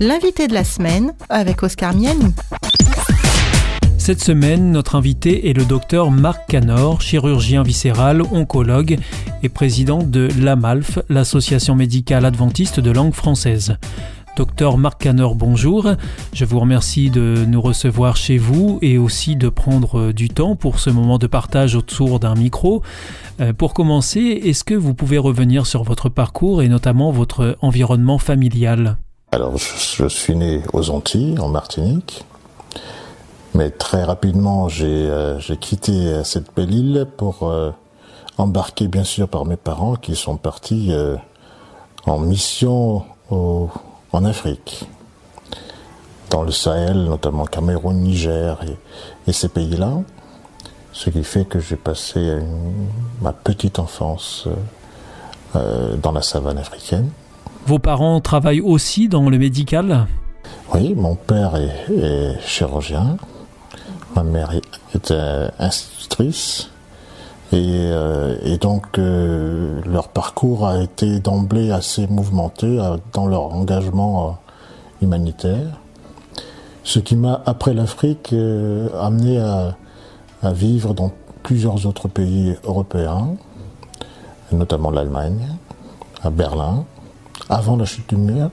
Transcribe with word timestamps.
L'invité 0.00 0.46
de 0.46 0.54
la 0.54 0.62
semaine 0.62 1.12
avec 1.28 1.64
Oscar 1.64 1.92
Miani. 1.92 2.32
Cette 3.96 4.22
semaine, 4.22 4.70
notre 4.70 4.94
invité 4.94 5.50
est 5.50 5.52
le 5.54 5.64
docteur 5.64 6.12
Marc 6.12 6.48
Canor, 6.50 7.00
chirurgien 7.00 7.64
viscéral, 7.64 8.22
oncologue 8.22 8.96
et 9.42 9.48
président 9.48 10.04
de 10.04 10.28
l'AMALF, 10.38 11.00
l'Association 11.08 11.74
médicale 11.74 12.24
adventiste 12.24 12.78
de 12.78 12.92
langue 12.92 13.12
française. 13.12 13.76
Docteur 14.36 14.78
Marc 14.78 15.02
Canor, 15.02 15.34
bonjour. 15.34 15.90
Je 16.32 16.44
vous 16.44 16.60
remercie 16.60 17.10
de 17.10 17.44
nous 17.48 17.60
recevoir 17.60 18.16
chez 18.16 18.38
vous 18.38 18.78
et 18.82 18.98
aussi 18.98 19.34
de 19.34 19.48
prendre 19.48 20.12
du 20.12 20.28
temps 20.28 20.54
pour 20.54 20.78
ce 20.78 20.90
moment 20.90 21.18
de 21.18 21.26
partage 21.26 21.74
autour 21.74 22.20
d'un 22.20 22.36
micro. 22.36 22.84
Euh, 23.40 23.52
pour 23.52 23.74
commencer, 23.74 24.20
est-ce 24.20 24.62
que 24.62 24.74
vous 24.74 24.94
pouvez 24.94 25.18
revenir 25.18 25.66
sur 25.66 25.82
votre 25.82 26.08
parcours 26.08 26.62
et 26.62 26.68
notamment 26.68 27.10
votre 27.10 27.56
environnement 27.62 28.18
familial? 28.18 28.96
Alors, 29.30 29.58
je 29.58 30.08
suis 30.08 30.34
né 30.34 30.62
aux 30.72 30.88
Antilles, 30.88 31.38
en 31.38 31.48
Martinique. 31.48 32.24
Mais 33.52 33.70
très 33.70 34.02
rapidement, 34.02 34.68
j'ai 34.70 34.86
euh, 34.86 35.38
quitté 35.60 35.92
euh, 35.92 36.24
cette 36.24 36.54
belle 36.54 36.72
île 36.72 37.06
pour 37.18 37.42
euh, 37.42 37.70
embarquer 38.38 38.88
bien 38.88 39.04
sûr 39.04 39.28
par 39.28 39.44
mes 39.44 39.56
parents 39.56 39.96
qui 39.96 40.16
sont 40.16 40.38
partis 40.38 40.92
en 42.06 42.18
mission 42.20 43.04
en 43.30 44.24
Afrique, 44.24 44.88
dans 46.30 46.42
le 46.44 46.52
Sahel, 46.52 47.04
notamment 47.04 47.44
Cameroun, 47.44 47.96
Niger 47.96 48.58
et, 49.26 49.32
ces 49.32 49.48
pays-là. 49.48 49.92
Ce 50.92 51.10
qui 51.10 51.24
fait 51.24 51.44
que 51.44 51.58
j'ai 51.58 51.76
passé 51.76 52.38
ma 53.20 53.32
petite 53.32 53.80
enfance 53.80 54.46
dans 55.54 56.12
la 56.12 56.22
savane 56.22 56.58
africaine. 56.58 57.10
Vos 57.68 57.78
parents 57.78 58.18
travaillent 58.22 58.62
aussi 58.62 59.08
dans 59.08 59.28
le 59.28 59.36
médical? 59.36 60.06
Oui, 60.72 60.94
mon 60.94 61.16
père 61.16 61.54
est 61.54 62.40
chirurgien. 62.40 63.18
Ma 64.16 64.22
mère 64.22 64.52
était 64.94 65.50
institutrice. 65.58 66.70
Et, 67.52 67.90
euh, 67.92 68.56
donc 68.56 68.98
euh, 68.98 69.82
leur 69.84 70.08
parcours 70.08 70.66
a 70.66 70.82
été 70.82 71.20
d'emblée 71.20 71.70
assez 71.70 72.06
mouvementé 72.06 72.80
euh, 72.80 72.96
dans 73.12 73.26
leur 73.26 73.52
engagement 73.52 74.38
humanitaire. 75.02 75.78
Ce 76.84 77.00
qui 77.00 77.16
m'a, 77.16 77.42
après 77.44 77.74
l'Afrique, 77.74 78.34
amené 78.98 79.38
à, 79.40 79.76
vivre 80.54 80.94
dans 80.94 81.12
plusieurs 81.42 81.84
autres 81.84 82.08
pays 82.08 82.56
européens, 82.64 83.36
notamment 84.52 84.90
l'Allemagne, 84.90 85.46
à 86.22 86.30
Berlin, 86.30 86.86
avant 87.48 87.76
la 87.76 87.84
chute 87.84 88.08
du 88.08 88.16
mur, 88.16 88.50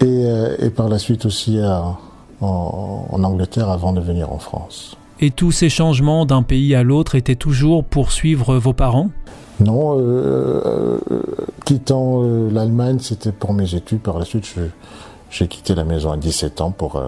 et, 0.00 0.24
et 0.60 0.70
par 0.70 0.88
la 0.88 0.98
suite 0.98 1.26
aussi 1.26 1.58
à, 1.60 1.96
en, 2.40 3.22
Angleterre 3.24 3.68
avant 3.68 3.92
de 3.92 4.00
venir 4.00 4.32
en 4.32 4.38
France. 4.38 4.96
Et 5.20 5.30
tous 5.30 5.50
ces 5.50 5.68
changements 5.68 6.26
d'un 6.26 6.42
pays 6.42 6.74
à 6.74 6.82
l'autre 6.82 7.14
étaient 7.14 7.34
toujours 7.34 7.84
pour 7.84 8.12
suivre 8.12 8.56
vos 8.56 8.72
parents? 8.72 9.10
Non, 9.60 9.98
euh, 9.98 10.62
euh, 10.64 10.98
quittant 11.64 12.22
euh, 12.22 12.48
l'Allemagne, 12.50 12.98
c'était 13.00 13.32
pour 13.32 13.52
mes 13.52 13.74
études. 13.74 13.98
Par 13.98 14.18
la 14.18 14.24
suite, 14.24 14.54
j'ai 15.30 15.48
quitté 15.48 15.74
la 15.74 15.82
maison 15.82 16.12
à 16.12 16.16
17 16.16 16.60
ans 16.60 16.70
pour, 16.70 17.02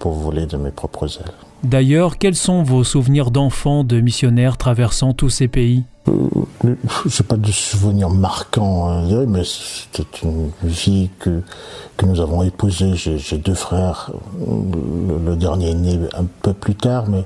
pour 0.00 0.12
voler 0.12 0.46
de 0.46 0.56
mes 0.56 0.72
propres 0.72 1.06
ailes. 1.20 1.32
D'ailleurs, 1.62 2.18
quels 2.18 2.34
sont 2.34 2.64
vos 2.64 2.82
souvenirs 2.82 3.30
d'enfants 3.30 3.84
de 3.84 4.00
missionnaires 4.00 4.56
traversant 4.56 5.12
tous 5.12 5.30
ces 5.30 5.46
pays? 5.46 5.84
Euh, 6.08 6.28
n'ai 6.64 7.26
pas 7.26 7.36
de 7.36 7.50
souvenirs 7.50 8.10
marquants, 8.10 8.88
hein, 8.88 9.24
mais 9.26 9.42
c'était 9.44 10.04
une 10.22 10.50
vie 10.62 11.10
que, 11.18 11.42
que 11.96 12.06
nous 12.06 12.20
avons 12.20 12.42
épousée. 12.42 12.94
J'ai 12.94 13.38
deux 13.38 13.54
frères, 13.54 14.10
le, 14.46 15.36
dernier 15.36 15.70
est 15.70 15.74
né 15.74 15.98
un 16.14 16.26
peu 16.42 16.52
plus 16.52 16.74
tard, 16.74 17.04
mais 17.08 17.24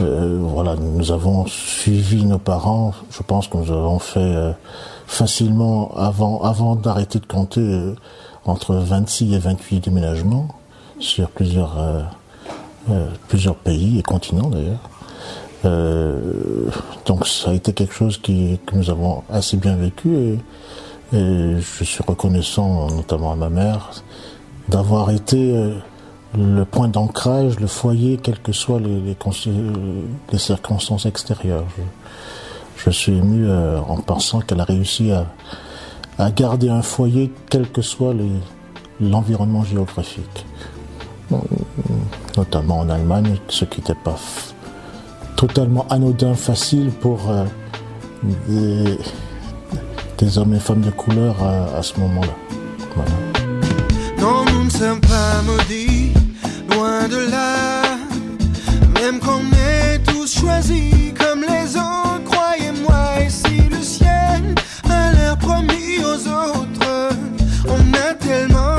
euh, 0.00 0.38
voilà, 0.40 0.76
nous 0.76 1.12
avons 1.12 1.46
suivi 1.46 2.24
nos 2.24 2.38
parents. 2.38 2.92
Je 3.10 3.22
pense 3.22 3.48
que 3.48 3.56
nous 3.56 3.70
avons 3.70 3.98
fait 3.98 4.20
euh, 4.20 4.52
facilement, 5.06 5.92
avant, 5.96 6.42
avant 6.42 6.76
d'arrêter 6.76 7.18
de 7.18 7.26
compter, 7.26 7.94
entre 8.44 8.74
26 8.74 9.34
et 9.34 9.38
28 9.38 9.80
déménagements 9.80 10.48
sur 10.98 11.28
plusieurs 11.30 11.76
euh, 12.90 13.06
plusieurs 13.28 13.54
pays 13.54 14.00
et 14.00 14.02
continents 14.02 14.48
d'ailleurs. 14.48 14.90
Euh, 15.64 16.20
donc 17.06 17.26
ça 17.26 17.50
a 17.50 17.54
été 17.54 17.72
quelque 17.72 17.94
chose 17.94 18.18
qui, 18.18 18.58
que 18.66 18.74
nous 18.74 18.90
avons 18.90 19.22
assez 19.30 19.56
bien 19.56 19.76
vécu 19.76 20.14
et, 20.16 20.38
je 21.14 21.84
suis 21.84 22.02
reconnaissant 22.02 22.88
notamment 22.88 23.32
à 23.32 23.36
ma 23.36 23.50
mère 23.50 23.90
d'avoir 24.70 25.10
été 25.10 25.54
euh, 25.54 25.74
le 26.34 26.64
point 26.64 26.88
d'ancrage, 26.88 27.60
le 27.60 27.66
foyer, 27.66 28.16
quelles 28.16 28.40
que 28.40 28.52
soient 28.52 28.80
les, 28.80 28.98
les, 28.98 29.16
les 30.32 30.38
circonstances 30.38 31.04
extérieures. 31.04 31.66
Je, 31.76 31.82
je 32.84 32.90
suis 32.90 33.12
ému 33.12 33.46
en 33.50 33.96
pensant 33.96 34.40
qu'elle 34.40 34.60
a 34.60 34.64
réussi 34.64 35.12
à, 35.12 35.26
à, 36.18 36.30
garder 36.30 36.70
un 36.70 36.80
foyer, 36.80 37.30
quel 37.50 37.68
que 37.68 37.82
soit 37.82 38.14
l'environnement 38.98 39.64
géographique 39.64 40.46
notamment 42.36 42.80
en 42.80 42.88
Allemagne, 42.88 43.36
ce 43.48 43.64
qui 43.64 43.80
n'était 43.80 43.94
pas 43.94 44.16
totalement 45.46 45.84
anodin, 45.90 46.34
facile 46.34 46.92
pour 47.00 47.28
euh, 47.28 47.44
des, 50.16 50.38
hommes 50.38 50.54
et 50.54 50.60
femmes 50.60 50.82
de 50.82 50.90
couleur 50.92 51.34
à, 51.76 51.82
ce 51.82 51.98
moment-là. 51.98 52.36
Non, 54.20 54.44
nous 54.52 54.64
ne 54.66 54.70
sommes 54.70 55.00
pas 55.00 55.42
maudits, 55.44 56.12
loin 56.70 57.08
de 57.08 57.28
là, 57.28 57.82
même 58.94 59.18
qu'on 59.18 59.42
est 59.80 59.98
tous 60.06 60.32
choisis 60.38 61.12
comme 61.18 61.40
les 61.40 61.76
autres, 61.76 62.22
croyez-moi, 62.30 63.02
et 63.20 63.28
si 63.28 63.62
le 63.68 63.82
ciel 63.82 64.54
a 64.88 65.12
l'air 65.12 65.36
promis 65.38 65.98
aux 66.04 66.22
autres, 66.28 67.16
on 67.66 67.94
a 67.94 68.14
tellement 68.14 68.71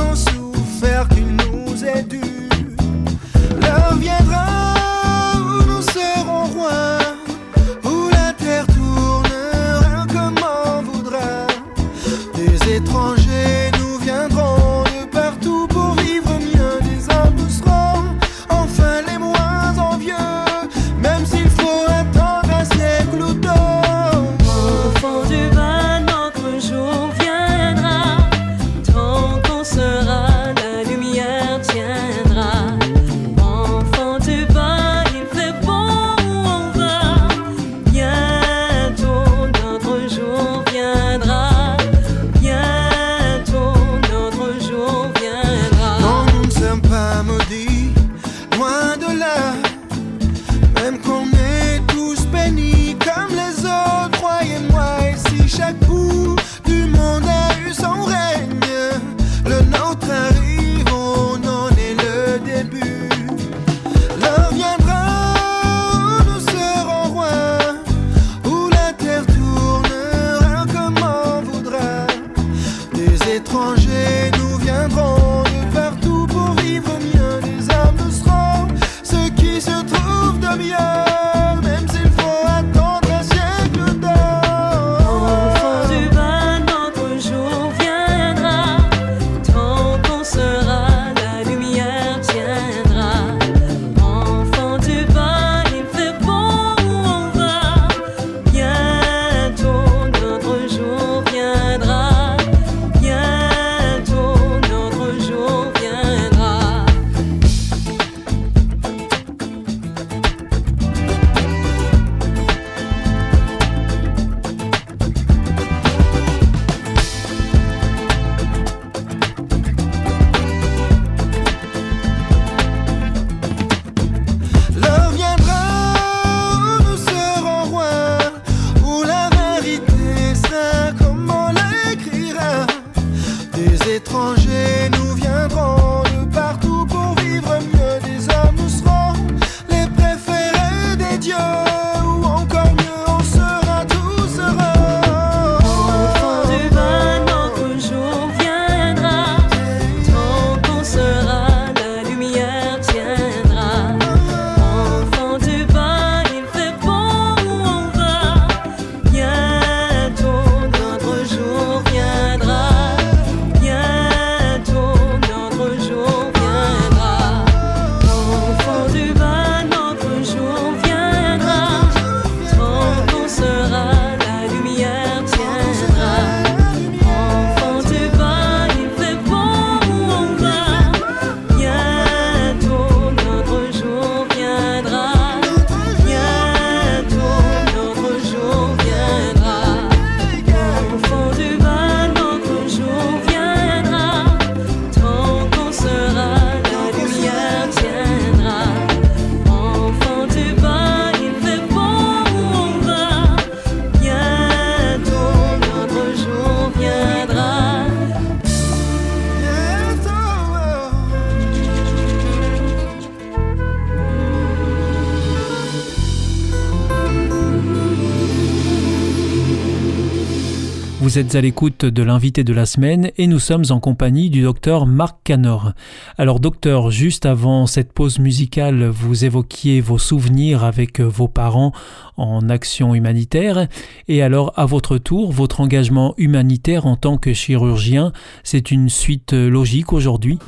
Vous 221.13 221.19
êtes 221.19 221.35
à 221.35 221.41
l'écoute 221.41 221.85
de 221.85 222.01
l'invité 222.01 222.43
de 222.43 222.53
la 222.53 222.65
semaine 222.65 223.11
et 223.19 223.27
nous 223.27 223.37
sommes 223.37 223.65
en 223.69 223.79
compagnie 223.79 224.31
du 224.31 224.41
docteur 224.41 224.87
Marc 224.87 225.17
Canor. 225.23 225.73
Alors 226.17 226.39
docteur, 226.39 226.89
juste 226.89 227.27
avant 227.27 227.67
cette 227.67 227.93
pause 227.93 228.17
musicale, 228.17 228.85
vous 228.87 229.23
évoquiez 229.23 229.79
vos 229.79 229.99
souvenirs 229.99 230.63
avec 230.63 231.01
vos 231.01 231.27
parents 231.27 231.71
en 232.17 232.49
action 232.49 232.95
humanitaire 232.95 233.67
et 234.07 234.23
alors 234.23 234.53
à 234.55 234.65
votre 234.65 234.97
tour, 234.97 235.31
votre 235.31 235.61
engagement 235.61 236.15
humanitaire 236.17 236.87
en 236.87 236.95
tant 236.95 237.17
que 237.17 237.31
chirurgien, 237.31 238.11
c'est 238.43 238.71
une 238.71 238.89
suite 238.89 239.33
logique 239.33 239.93
aujourd'hui? 239.93 240.39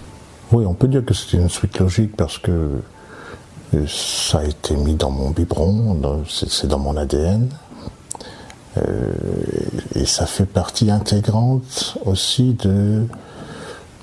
Oui, 0.52 0.66
on 0.66 0.74
peut 0.74 0.88
dire 0.88 1.06
que 1.06 1.14
c'est 1.14 1.38
une 1.38 1.48
suite 1.48 1.78
logique 1.78 2.18
parce 2.18 2.40
que 2.40 2.82
euh, 3.76 3.86
ça 3.88 4.40
a 4.40 4.46
été 4.46 4.76
mis 4.76 4.96
dans 4.96 5.12
mon 5.12 5.30
biberon, 5.30 6.24
c'est 6.28 6.68
dans 6.68 6.80
mon 6.80 6.98
ADN. 6.98 7.50
Euh, 8.78 9.14
et 9.96 10.06
ça 10.06 10.26
fait 10.26 10.46
partie 10.46 10.92
intégrante 10.92 11.98
aussi 12.06 12.54
de 12.54 13.06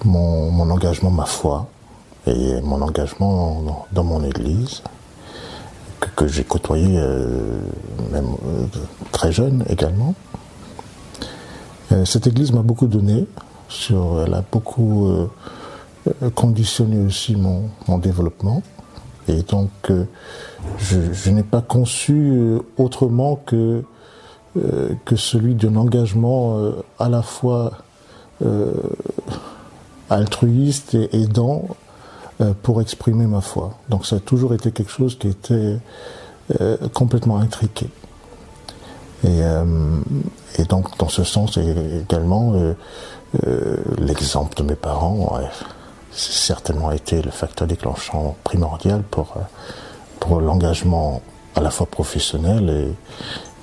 mon, 0.04 0.70
engagement, 0.70 1.10
ma 1.10 1.26
foi, 1.26 1.69
et 2.26 2.60
mon 2.62 2.80
engagement 2.80 3.86
dans, 3.92 4.04
mon 4.04 4.24
Église, 4.24 4.82
que, 6.16 6.26
j'ai 6.26 6.44
côtoyé 6.44 6.96
euh, 6.98 7.58
même 8.10 8.26
euh, 8.46 8.66
très 9.12 9.32
jeune 9.32 9.64
également. 9.69 10.14
Cette 12.06 12.26
Église 12.26 12.52
m'a 12.52 12.62
beaucoup 12.62 12.86
donné, 12.86 13.26
sur, 13.68 14.22
elle 14.26 14.32
a 14.32 14.42
beaucoup 14.50 15.28
conditionné 16.34 16.98
aussi 17.04 17.36
mon, 17.36 17.98
développement. 17.98 18.62
Et 19.28 19.42
donc, 19.42 19.68
je, 20.78 21.30
n'ai 21.30 21.42
pas 21.42 21.60
conçu 21.60 22.32
autrement 22.78 23.36
que, 23.44 23.84
que 25.04 25.16
celui 25.16 25.54
d'un 25.54 25.76
engagement 25.76 26.58
euh, 26.58 26.72
à 26.99 27.08
la 27.08 27.22
fois 27.22 27.72
euh, 28.44 28.72
altruiste 30.10 30.94
et 30.94 31.08
aidant 31.16 31.69
euh, 32.40 32.52
pour 32.62 32.81
exprimer 32.81 33.26
ma 33.26 33.40
foi. 33.40 33.75
Donc, 33.88 34.06
ça 34.06 34.16
a 34.16 34.20
toujours 34.20 34.52
été 34.54 34.72
quelque 34.72 34.90
chose 34.90 35.19
qui 35.19 35.28
était 35.28 35.78
euh, 36.60 36.76
complètement 36.93 37.38
intriqué. 37.38 37.87
Et, 39.25 39.28
euh, 39.43 39.64
et 40.58 40.64
donc, 40.64 40.99
dans 40.99 41.08
ce 41.08 41.25
sens, 41.25 41.56
également, 41.56 42.52
euh, 42.54 42.75
euh, 43.46 43.76
l'exemple 43.99 44.54
de 44.56 44.62
mes 44.64 44.75
parents 44.75 45.38
c'est 46.14 46.32
certainement 46.32 46.93
été 46.93 47.22
le 47.22 47.31
facteur 47.31 47.66
déclenchant 47.66 48.37
primordial 48.44 49.02
pour, 49.02 49.34
euh, 49.37 49.40
pour 50.20 50.40
l'engagement 50.40 51.22
à 51.54 51.60
la 51.60 51.70
fois 51.70 51.87
professionnel 51.87 52.69
et, 52.69 52.94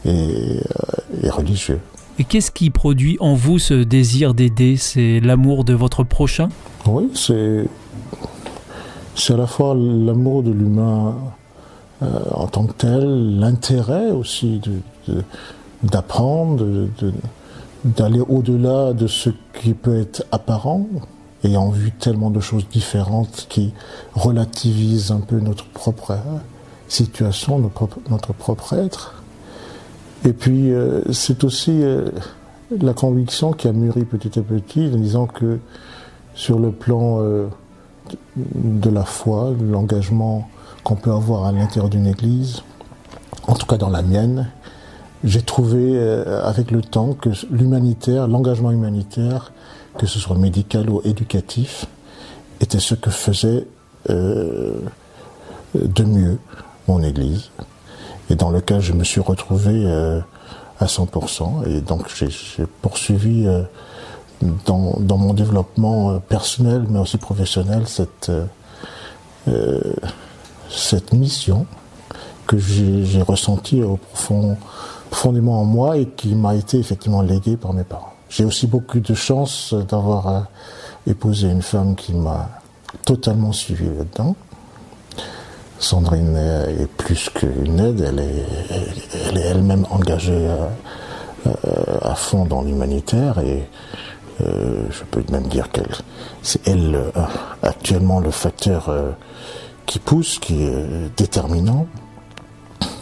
et, 0.06 0.10
euh, 0.10 1.24
et 1.24 1.30
religieux. 1.30 1.80
Et 2.18 2.24
qu'est-ce 2.26 2.52
qui 2.52 2.70
produit 2.70 3.18
en 3.22 3.34
vous 3.34 3.60
ce 3.60 3.74
désir 3.74 4.34
d'aider? 4.34 4.76
C'est 4.78 5.20
l'amour 5.22 5.64
de 5.64 5.74
votre 5.74 6.04
prochain? 6.04 6.50
Oui, 6.86 7.10
c'est 7.14 7.66
c'est 9.16 9.34
à 9.34 9.38
la 9.38 9.48
fois 9.48 9.74
l'amour 9.76 10.44
de 10.44 10.52
l'humain 10.52 11.16
euh, 12.02 12.08
en 12.32 12.48
tant 12.48 12.66
que 12.66 12.74
tel, 12.74 13.38
l'intérêt 13.40 14.12
aussi 14.12 14.60
de- 14.60 15.14
de- 15.14 15.24
d'apprendre, 15.84 16.66
de- 16.66 17.14
d'aller 17.84 18.22
au-delà 18.22 18.94
de 18.94 19.08
ce 19.08 19.30
qui 19.62 19.74
peut 19.74 20.00
être 20.00 20.24
apparent, 20.32 20.86
ayant 21.44 21.70
vu 21.70 21.92
tellement 21.92 22.30
de 22.32 22.40
choses 22.40 22.66
différentes 22.70 23.48
qui 23.50 23.74
relativisent 24.14 25.12
un 25.12 25.20
peu 25.22 25.40
notre 25.40 25.66
propre 25.66 26.12
euh, 26.12 26.38
situation, 26.88 27.60
notre 27.60 27.74
propre, 27.74 27.98
notre 28.10 28.34
propre 28.34 28.74
être. 28.74 29.19
Et 30.26 30.34
puis, 30.34 30.74
euh, 30.74 31.02
c'est 31.12 31.44
aussi 31.44 31.84
euh, 31.84 32.10
la 32.72 32.94
conviction 32.94 33.52
qui 33.52 33.68
a 33.68 33.72
mûri 33.72 34.04
petit 34.06 34.38
à 34.40 34.42
petit 34.42 34.90
en 34.94 34.98
disant 34.98 35.28
que 35.28 35.60
sur 36.34 36.60
le 36.60 36.72
plan 36.72 37.22
euh, 37.22 37.48
de 38.36 38.90
la 38.90 39.04
foi, 39.04 39.54
l'engagement 39.62 40.50
qu'on 40.84 40.96
peut 40.96 41.12
avoir 41.12 41.46
à 41.46 41.52
l'intérieur 41.52 41.90
d'une 41.90 42.08
église, 42.08 42.64
en 43.48 43.56
tout 43.56 43.66
cas 43.66 43.78
dans 43.78 43.90
la 43.90 44.02
mienne, 44.02 44.50
j'ai 45.24 45.42
trouvé 45.42 45.80
euh, 45.80 46.44
avec 46.44 46.72
le 46.72 46.82
temps 46.82 47.14
que 47.14 47.30
l'humanitaire, 47.52 48.28
l'engagement 48.28 48.72
humanitaire, 48.72 49.52
que 49.98 50.06
ce 50.06 50.20
soit 50.20 50.38
médical 50.38 50.90
ou 50.90 51.02
éducatif, 51.04 51.86
était 52.62 52.80
ce 52.80 52.96
que 52.96 53.10
faisait 53.10 53.68
euh, 54.10 54.80
de 55.74 56.04
mieux 56.04 56.40
mon 56.88 57.04
église 57.04 57.52
et 58.30 58.36
dans 58.36 58.52
lequel 58.52 58.82
je 58.82 58.94
me 58.94 59.04
suis 59.04 59.22
retrouvé 59.22 59.72
euh, 59.86 60.20
à 60.80 60.86
100%. 60.86 61.68
Et 61.68 61.82
donc 61.82 62.08
j'ai 62.16 62.66
poursuivi 62.82 63.46
euh, 63.48 63.64
dans, 64.66 64.96
dans 65.00 65.18
mon 65.18 65.34
développement 65.34 66.12
euh, 66.12 66.20
personnel, 66.20 66.86
mais 66.90 67.00
aussi 67.00 67.18
professionnel, 67.18 67.88
cette, 67.88 68.32
euh, 69.48 69.82
cette 70.70 71.14
mission 71.14 71.66
que 72.48 72.58
j'ai 72.58 73.22
ressentie 73.22 73.84
au 73.84 73.98
profond, 73.98 74.58
profondément 75.12 75.62
en 75.62 75.66
moi 75.66 75.98
et 75.98 76.08
qui 76.08 76.34
m'a 76.34 76.56
été 76.56 76.80
effectivement 76.80 77.22
léguée 77.22 77.58
par 77.58 77.74
mes 77.74 77.84
parents. 77.84 78.14
J'ai 78.30 78.44
aussi 78.44 78.66
beaucoup 78.66 79.00
de 79.00 79.14
chance 79.14 79.74
d'avoir 79.74 80.48
épousé 81.06 81.48
une 81.48 81.62
femme 81.62 81.96
qui 81.96 82.14
m'a 82.14 82.50
totalement 83.06 83.52
suivi 83.52 83.86
là-dedans. 83.86 84.36
Sandrine 85.80 86.36
est 86.36 86.88
plus 86.98 87.30
qu'une 87.30 87.80
aide, 87.80 88.02
elle 88.02 88.20
est, 88.20 88.46
elle 89.30 89.38
est 89.38 89.46
elle-même 89.46 89.86
engagée 89.90 90.34
euh, 90.34 90.68
euh, 91.48 91.98
à 92.02 92.16
fond 92.16 92.46
dans 92.46 92.62
l'humanitaire 92.62 93.40
et 93.40 93.66
euh, 94.42 94.86
je 94.90 95.04
peux 95.04 95.24
même 95.32 95.48
dire 95.48 95.72
qu'elle, 95.72 95.90
c'est 96.42 96.66
elle 96.68 96.96
euh, 96.96 97.12
actuellement 97.62 98.20
le 98.20 98.32
facteur 98.32 98.90
euh, 98.90 99.12
qui 99.86 100.00
pousse, 100.00 100.40
qui 100.40 100.64
est 100.64 101.18
déterminant. 101.18 101.88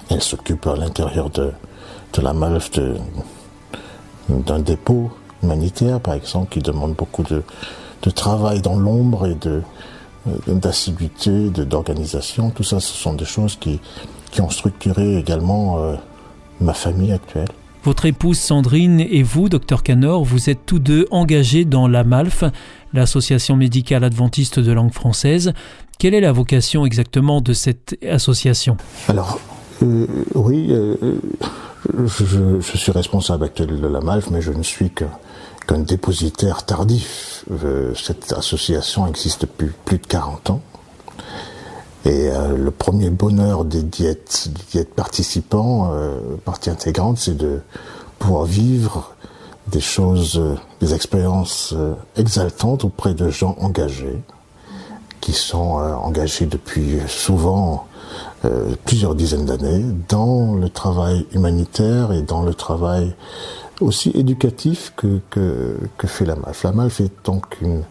Elle 0.09 0.21
s'occupe 0.21 0.65
à 0.67 0.75
l'intérieur 0.75 1.29
de, 1.29 1.51
de 2.13 2.21
la 2.21 2.33
MALF 2.33 2.71
de, 2.71 2.95
d'un 4.29 4.59
dépôt 4.59 5.11
humanitaire, 5.43 5.99
par 5.99 6.13
exemple, 6.13 6.49
qui 6.53 6.59
demande 6.59 6.93
beaucoup 6.93 7.23
de, 7.23 7.43
de 8.03 8.09
travail 8.09 8.61
dans 8.61 8.77
l'ombre 8.77 9.27
et 9.27 9.35
de, 9.35 9.61
d'assiduité, 10.47 11.49
de, 11.49 11.63
d'organisation. 11.63 12.49
Tout 12.49 12.63
ça, 12.63 12.79
ce 12.79 12.93
sont 12.93 13.13
des 13.13 13.25
choses 13.25 13.55
qui, 13.55 13.79
qui 14.31 14.41
ont 14.41 14.49
structuré 14.49 15.17
également 15.17 15.79
euh, 15.79 15.95
ma 16.59 16.73
famille 16.73 17.11
actuelle. 17.11 17.49
Votre 17.83 18.05
épouse 18.05 18.37
Sandrine 18.37 18.99
et 18.99 19.23
vous, 19.23 19.47
docteur 19.47 19.81
Canor, 19.81 20.25
vous 20.25 20.49
êtes 20.49 20.65
tous 20.65 20.79
deux 20.79 21.05
engagés 21.09 21.63
dans 21.63 21.87
l'AMALF, 21.87 22.43
l'Association 22.93 23.55
médicale 23.55 24.03
adventiste 24.03 24.59
de 24.59 24.71
langue 24.71 24.93
française. 24.93 25.53
Quelle 25.97 26.13
est 26.13 26.21
la 26.21 26.31
vocation 26.31 26.85
exactement 26.85 27.39
de 27.39 27.53
cette 27.53 27.97
association? 28.05 28.77
Alors, 29.07 29.39
euh, 29.83 30.05
oui, 30.35 30.67
euh, 30.71 30.95
je, 32.05 32.59
je, 32.59 32.77
suis 32.77 32.91
responsable 32.91 33.45
actuel 33.45 33.79
de 33.79 33.87
l'AMALF, 33.87 34.29
mais 34.31 34.41
je 34.41 34.51
ne 34.51 34.63
suis 34.63 34.89
qu'un 35.67 35.79
dépositaire 35.79 36.63
tardif. 36.63 37.45
Euh, 37.51 37.93
cette 37.95 38.33
association 38.33 39.07
existe 39.07 39.41
depuis 39.41 39.69
plus 39.85 39.97
de 39.97 40.07
40 40.07 40.49
ans. 40.51 40.61
Et 42.05 42.29
euh, 42.29 42.55
le 42.55 42.71
premier 42.71 43.09
bonheur 43.09 43.65
des 43.65 43.83
diètes, 43.83 44.47
des 44.47 44.63
diètes 44.71 44.93
participants, 44.93 45.91
euh, 45.91 46.19
partie 46.45 46.69
intégrante, 46.69 47.17
c'est 47.17 47.35
de 47.35 47.59
pouvoir 48.17 48.45
vivre 48.45 49.13
des 49.67 49.81
choses, 49.81 50.37
euh, 50.37 50.55
des 50.79 50.93
expériences 50.93 51.75
exaltantes 52.15 52.85
auprès 52.85 53.13
de 53.13 53.29
gens 53.29 53.55
engagés, 53.59 54.21
qui 55.19 55.33
sont 55.33 55.75
engagés 55.75 56.45
depuis 56.45 56.99
souvent 57.07 57.87
euh, 58.45 58.75
plusieurs 58.85 59.15
dizaines 59.15 59.45
d'années 59.45 59.83
dans 60.09 60.53
le 60.53 60.69
travail 60.69 61.25
humanitaire 61.31 62.11
et 62.13 62.21
dans 62.21 62.43
le 62.43 62.53
travail 62.53 63.15
aussi 63.79 64.11
éducatif 64.15 64.93
que, 64.95 65.19
que, 65.29 65.77
que 65.97 66.07
fait 66.07 66.25
la 66.25 66.35
MALF. 66.35 66.63
La 66.63 66.71
MALF 66.71 67.01
est 67.01 67.11
donc 67.25 67.57
une, 67.61 67.83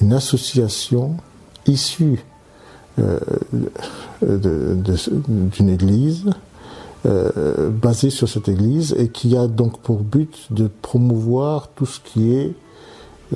une 0.00 0.12
association 0.12 1.16
issue 1.66 2.24
euh, 2.98 3.18
d'une 4.20 5.68
église, 5.68 6.30
euh, 7.06 7.70
basée 7.70 8.10
sur 8.10 8.28
cette 8.28 8.48
église, 8.48 8.94
et 8.98 9.08
qui 9.08 9.36
a 9.36 9.46
donc 9.46 9.80
pour 9.80 10.00
but 10.00 10.48
de 10.50 10.68
promouvoir 10.82 11.68
tout 11.68 11.86
ce 11.86 12.00
qui 12.00 12.34
est 12.34 12.52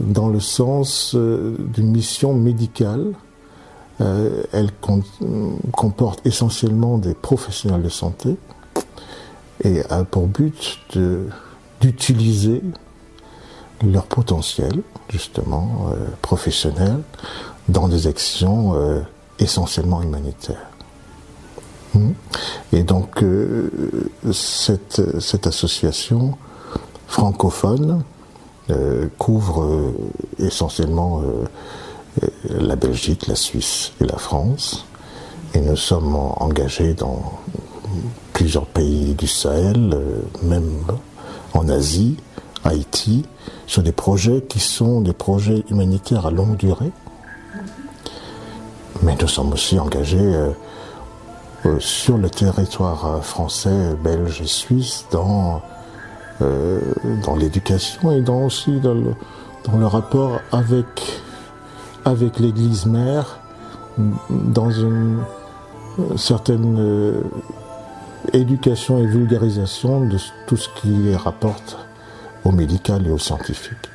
dans 0.00 0.28
le 0.28 0.40
sens 0.40 1.14
euh, 1.14 1.56
d'une 1.58 1.90
mission 1.90 2.34
médicale. 2.34 3.12
Euh, 4.02 4.42
elle 4.52 4.70
com 4.72 5.02
comporte 5.72 6.26
essentiellement 6.26 6.98
des 6.98 7.14
professionnels 7.14 7.82
de 7.82 7.88
santé 7.88 8.36
et 9.64 9.80
a 9.88 10.04
pour 10.04 10.26
but 10.26 10.78
d'utiliser 11.80 12.62
leur 13.84 14.06
potentiel, 14.06 14.82
justement, 15.10 15.90
euh, 15.90 16.06
professionnel, 16.22 17.00
dans 17.68 17.88
des 17.88 18.06
actions 18.06 18.74
euh, 18.74 19.00
essentiellement 19.38 20.02
humanitaire. 20.02 20.70
Hmm? 21.94 22.12
Et 22.72 22.82
donc 22.82 23.22
euh, 23.22 23.70
cette, 24.32 25.20
cette, 25.20 25.46
association 25.46 26.36
francophone 27.06 28.02
couvre 29.16 29.92
essentiellement 30.40 31.22
la 32.50 32.74
Belgique, 32.74 33.28
la 33.28 33.36
Suisse 33.36 33.92
et 34.00 34.04
la 34.04 34.16
France. 34.16 34.86
Et 35.54 35.60
nous 35.60 35.76
sommes 35.76 36.16
engagés 36.16 36.94
dans 36.94 37.38
plusieurs 38.32 38.66
pays 38.66 39.14
du 39.14 39.28
Sahel, 39.28 39.96
même 40.42 40.82
en 41.56 41.68
Asie, 41.68 42.16
Haïti, 42.64 43.24
sur 43.66 43.82
des 43.82 43.92
projets 43.92 44.42
qui 44.42 44.60
sont 44.60 45.00
des 45.00 45.12
projets 45.12 45.64
humanitaires 45.70 46.26
à 46.26 46.30
longue 46.30 46.56
durée. 46.56 46.92
Mais 49.02 49.16
nous 49.20 49.28
sommes 49.28 49.52
aussi 49.52 49.78
engagés 49.78 50.18
euh, 50.18 50.50
euh, 51.66 51.76
sur 51.80 52.18
le 52.18 52.30
territoire 52.30 53.24
français, 53.24 53.94
belge 54.02 54.40
et 54.40 54.46
suisse 54.46 55.06
dans, 55.10 55.62
euh, 56.42 56.80
dans 57.24 57.36
l'éducation 57.36 58.12
et 58.12 58.20
dans 58.20 58.44
aussi 58.44 58.80
dans 58.80 58.94
le, 58.94 59.14
dans 59.64 59.76
le 59.76 59.86
rapport 59.86 60.40
avec, 60.52 60.86
avec 62.04 62.38
l'Église 62.38 62.86
mère 62.86 63.38
dans 63.98 64.70
une 64.70 65.20
certaine 66.16 66.76
euh, 66.78 67.22
éducation 68.32 69.02
et 69.02 69.06
vulgarisation 69.06 70.06
de 70.06 70.16
tout 70.46 70.56
ce 70.56 70.68
qui 70.80 71.14
rapporte 71.14 71.76
au 72.44 72.52
médical 72.52 73.06
et 73.06 73.10
au 73.10 73.18
scientifique. 73.18 73.88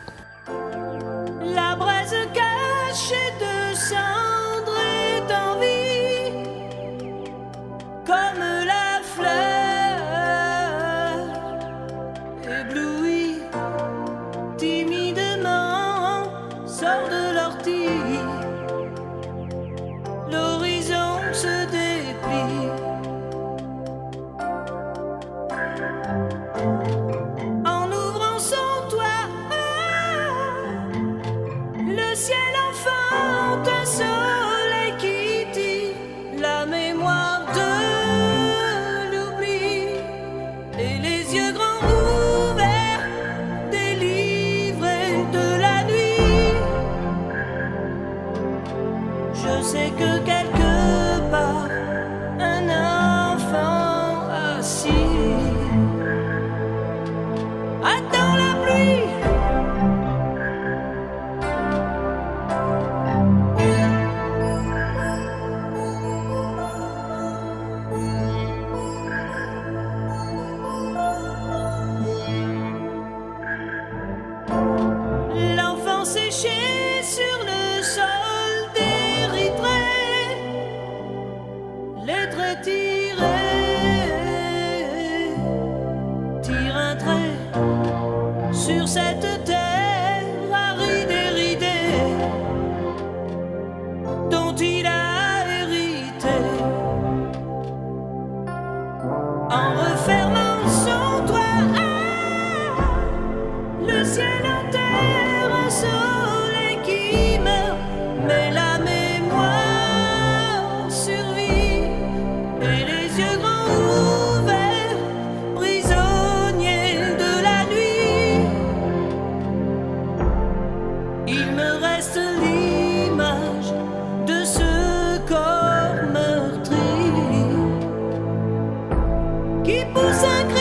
Música 129.94 130.61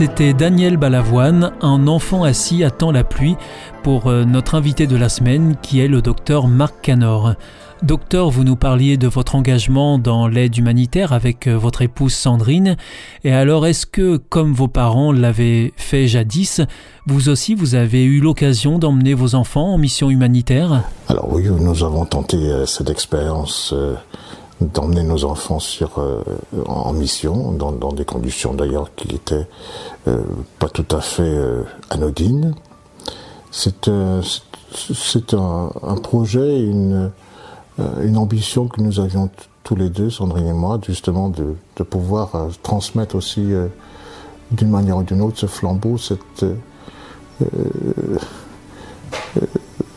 C'était 0.00 0.32
Daniel 0.32 0.78
Balavoine, 0.78 1.52
un 1.60 1.86
enfant 1.86 2.24
assis 2.24 2.64
attend 2.64 2.90
la 2.90 3.04
pluie, 3.04 3.36
pour 3.82 4.06
euh, 4.06 4.24
notre 4.24 4.54
invité 4.54 4.86
de 4.86 4.96
la 4.96 5.10
semaine 5.10 5.56
qui 5.60 5.78
est 5.78 5.88
le 5.88 6.00
docteur 6.00 6.48
Marc 6.48 6.80
Canor. 6.80 7.34
Docteur, 7.82 8.30
vous 8.30 8.42
nous 8.42 8.56
parliez 8.56 8.96
de 8.96 9.06
votre 9.06 9.34
engagement 9.34 9.98
dans 9.98 10.26
l'aide 10.26 10.56
humanitaire 10.56 11.12
avec 11.12 11.46
euh, 11.46 11.58
votre 11.58 11.82
épouse 11.82 12.14
Sandrine. 12.14 12.78
Et 13.24 13.32
alors, 13.34 13.66
est-ce 13.66 13.84
que, 13.84 14.16
comme 14.16 14.54
vos 14.54 14.68
parents 14.68 15.12
l'avaient 15.12 15.74
fait 15.76 16.08
jadis, 16.08 16.62
vous 17.06 17.28
aussi, 17.28 17.54
vous 17.54 17.74
avez 17.74 18.02
eu 18.02 18.20
l'occasion 18.20 18.78
d'emmener 18.78 19.12
vos 19.12 19.34
enfants 19.34 19.74
en 19.74 19.76
mission 19.76 20.08
humanitaire? 20.08 20.82
Alors 21.08 21.30
oui, 21.30 21.44
nous 21.46 21.84
avons 21.84 22.06
tenté 22.06 22.38
euh, 22.38 22.64
cette 22.64 22.88
expérience 22.88 23.74
d'emmener 24.60 25.02
nos 25.02 25.24
enfants 25.24 25.58
sur 25.58 25.98
euh, 25.98 26.22
en 26.66 26.92
mission 26.92 27.52
dans, 27.52 27.72
dans 27.72 27.92
des 27.92 28.04
conditions 28.04 28.54
d'ailleurs 28.54 28.94
qui 28.94 29.14
étaient 29.14 29.46
euh, 30.06 30.22
pas 30.58 30.68
tout 30.68 30.86
à 30.90 31.00
fait 31.00 31.22
euh, 31.22 31.62
anodines. 31.88 32.54
C'est 33.50 33.88
euh, 33.88 34.22
un, 35.32 35.70
un, 35.82 35.96
projet, 35.96 36.60
une 36.60 37.10
une 38.02 38.18
ambition 38.18 38.68
que 38.68 38.82
nous 38.82 39.00
avions 39.00 39.30
tous 39.64 39.74
les 39.74 39.88
deux, 39.88 40.10
Sandrine 40.10 40.46
et 40.48 40.52
moi, 40.52 40.78
justement 40.86 41.30
de, 41.30 41.54
de 41.76 41.82
pouvoir 41.82 42.48
transmettre 42.62 43.14
aussi 43.14 43.52
d'une 44.50 44.68
manière 44.68 44.98
ou 44.98 45.02
d'une 45.02 45.22
autre 45.22 45.38
ce 45.38 45.46
flambeau, 45.46 45.96
cette 45.96 46.44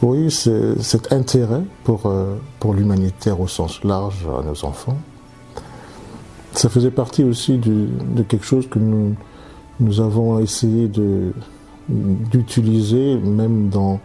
oui, 0.04 0.30
cet 0.32 1.14
intérêt 1.14 1.64
pour, 1.84 2.06
euh, 2.06 2.36
pour 2.60 2.74
l'humanitaire 2.74 3.40
au 3.40 3.48
sens 3.48 3.84
large 3.84 4.28
à 4.28 4.44
nos 4.44 4.66
enfants. 4.66 4.98
Ça 6.52 6.70
faisait 6.70 6.92
partie 6.92 7.24
aussi 7.24 7.58
de, 7.58 7.88
quelque 8.28 8.46
chose 8.46 8.68
que 8.70 8.80
nous, 8.80 9.16
nous 9.80 10.02
avons 10.02 10.40
essayé 10.40 10.92
d'utiliser 11.90 13.16
même 13.18 13.70
dans, 13.70 14.00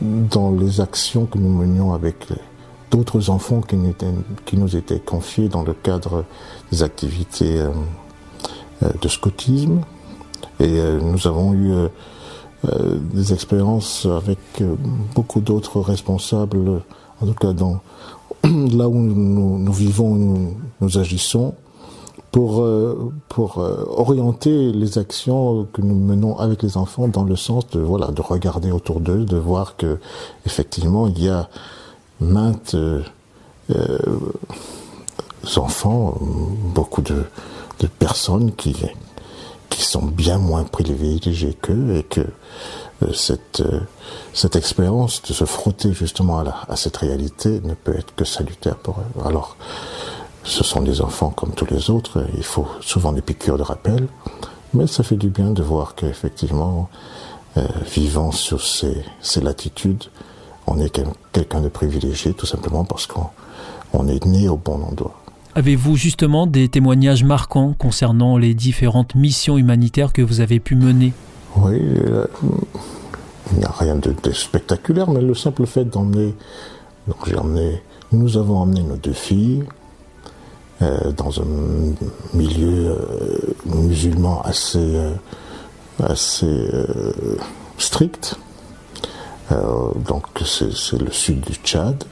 dans 0.00 0.52
les 0.52 0.80
actions 0.80 1.26
que 1.26 1.36
nous 1.36 1.52
menions 1.52 1.92
avec 1.92 2.28
d'autres 2.90 3.30
enfants 3.30 3.60
qui, 3.60 3.76
qui, 4.46 4.56
nous 4.56 4.76
étaient 4.76 5.00
confiés 5.00 5.48
dans 5.48 5.62
le 5.62 5.74
cadre 5.74 6.24
des 6.72 6.82
activités 6.82 7.60
euh, 7.60 7.70
euh, 8.82 8.90
de 9.02 9.08
scoutisme. 9.08 9.80
Et 10.60 10.78
nous 11.02 11.26
avons 11.26 11.54
eu 11.54 11.72
euh, 12.68 12.98
des 13.14 13.32
expériences 13.32 14.06
avec 14.06 14.38
euh, 14.60 14.74
beaucoup 15.14 15.40
d'autres 15.40 15.80
responsables, 15.80 16.82
en 17.22 17.26
tout 17.26 17.32
cas 17.32 17.54
dans 17.54 17.80
là 18.44 18.86
où 18.86 18.96
nous, 18.96 19.58
nous 19.58 19.72
vivons, 19.72 20.14
nous, 20.14 20.56
nous, 20.82 20.98
agissons, 20.98 21.54
pour, 22.32 22.60
euh, 22.60 23.12
pour 23.30 23.66
orienter 23.96 24.72
les 24.72 24.98
actions 24.98 25.66
que 25.72 25.80
nous 25.80 25.94
menons 25.94 26.36
avec 26.36 26.62
les 26.62 26.76
enfants 26.76 27.08
dans 27.08 27.24
le 27.24 27.34
sens 27.34 27.66
de 27.70 27.80
voilà 27.80 28.08
de 28.08 28.20
regarder 28.20 28.70
autour 28.72 29.00
d'eux, 29.00 29.24
de 29.24 29.38
voir 29.38 29.76
que 29.76 29.98
effectivement 30.44 31.06
il 31.06 31.24
y 31.24 31.30
a 31.30 31.48
maintes 32.20 32.76
enfants, 35.56 36.18
beaucoup 36.74 37.00
de, 37.00 37.24
de 37.80 37.86
personnes 37.86 38.52
qui 38.52 38.76
qui 39.70 39.82
sont 39.82 40.02
bien 40.02 40.38
moins 40.38 40.64
privilégiés 40.64 41.54
qu'eux 41.54 41.96
et 41.96 42.02
que 42.02 42.20
euh, 42.20 43.12
cette, 43.14 43.60
euh, 43.60 43.80
cette 44.34 44.56
expérience 44.56 45.22
de 45.22 45.32
se 45.32 45.44
frotter 45.44 45.92
justement 45.94 46.38
à, 46.38 46.44
la, 46.44 46.56
à, 46.68 46.76
cette 46.76 46.98
réalité 46.98 47.60
ne 47.64 47.74
peut 47.74 47.96
être 47.96 48.14
que 48.14 48.24
salutaire 48.24 48.76
pour 48.76 48.98
eux. 48.98 49.26
Alors, 49.26 49.56
ce 50.44 50.64
sont 50.64 50.82
des 50.82 51.00
enfants 51.00 51.30
comme 51.30 51.52
tous 51.52 51.66
les 51.70 51.90
autres, 51.90 52.26
il 52.36 52.44
faut 52.44 52.66
souvent 52.80 53.12
des 53.12 53.22
piqûres 53.22 53.58
de 53.58 53.62
rappel, 53.62 54.08
mais 54.74 54.86
ça 54.86 55.02
fait 55.02 55.16
du 55.16 55.28
bien 55.28 55.50
de 55.50 55.62
voir 55.62 55.94
qu'effectivement, 55.94 56.88
euh, 57.56 57.66
vivant 57.86 58.32
sur 58.32 58.64
ces, 58.64 59.04
ces 59.20 59.40
latitudes, 59.40 60.04
on 60.66 60.78
est 60.78 60.90
quelqu'un 61.32 61.60
de 61.60 61.68
privilégié 61.68 62.32
tout 62.32 62.46
simplement 62.46 62.84
parce 62.84 63.06
qu'on 63.06 64.08
est 64.08 64.24
né 64.24 64.48
au 64.48 64.56
bon 64.56 64.82
endroit. 64.82 65.19
Avez-vous 65.54 65.96
justement 65.96 66.46
des 66.46 66.68
témoignages 66.68 67.24
marquants 67.24 67.74
concernant 67.76 68.38
les 68.38 68.54
différentes 68.54 69.16
missions 69.16 69.58
humanitaires 69.58 70.12
que 70.12 70.22
vous 70.22 70.40
avez 70.40 70.60
pu 70.60 70.76
mener? 70.76 71.12
Oui, 71.56 71.80
euh, 72.06 72.26
il 73.52 73.58
n'y 73.58 73.64
a 73.64 73.72
rien 73.72 73.96
de, 73.96 74.14
spectaculaire, 74.32 75.10
mais 75.10 75.20
le 75.20 75.34
simple 75.34 75.66
fait 75.66 75.84
d'emmener, 75.84 76.34
nous 78.12 78.36
avons 78.36 78.58
emmené 78.58 78.82
nos 78.82 78.96
deux 78.96 79.12
filles 79.12 79.64
euh, 80.82 81.10
dans 81.16 81.40
un 81.40 81.46
milieu 82.32 82.90
euh, 82.90 83.38
musulman 83.66 84.42
assez, 84.42 85.00
assez 86.00 86.70
strict. 87.78 88.36
Donc 89.50 90.26
c'est 90.44 91.02
le 91.02 91.10
sud 91.10 91.40
du 91.40 91.54
Tchad, 91.54 92.04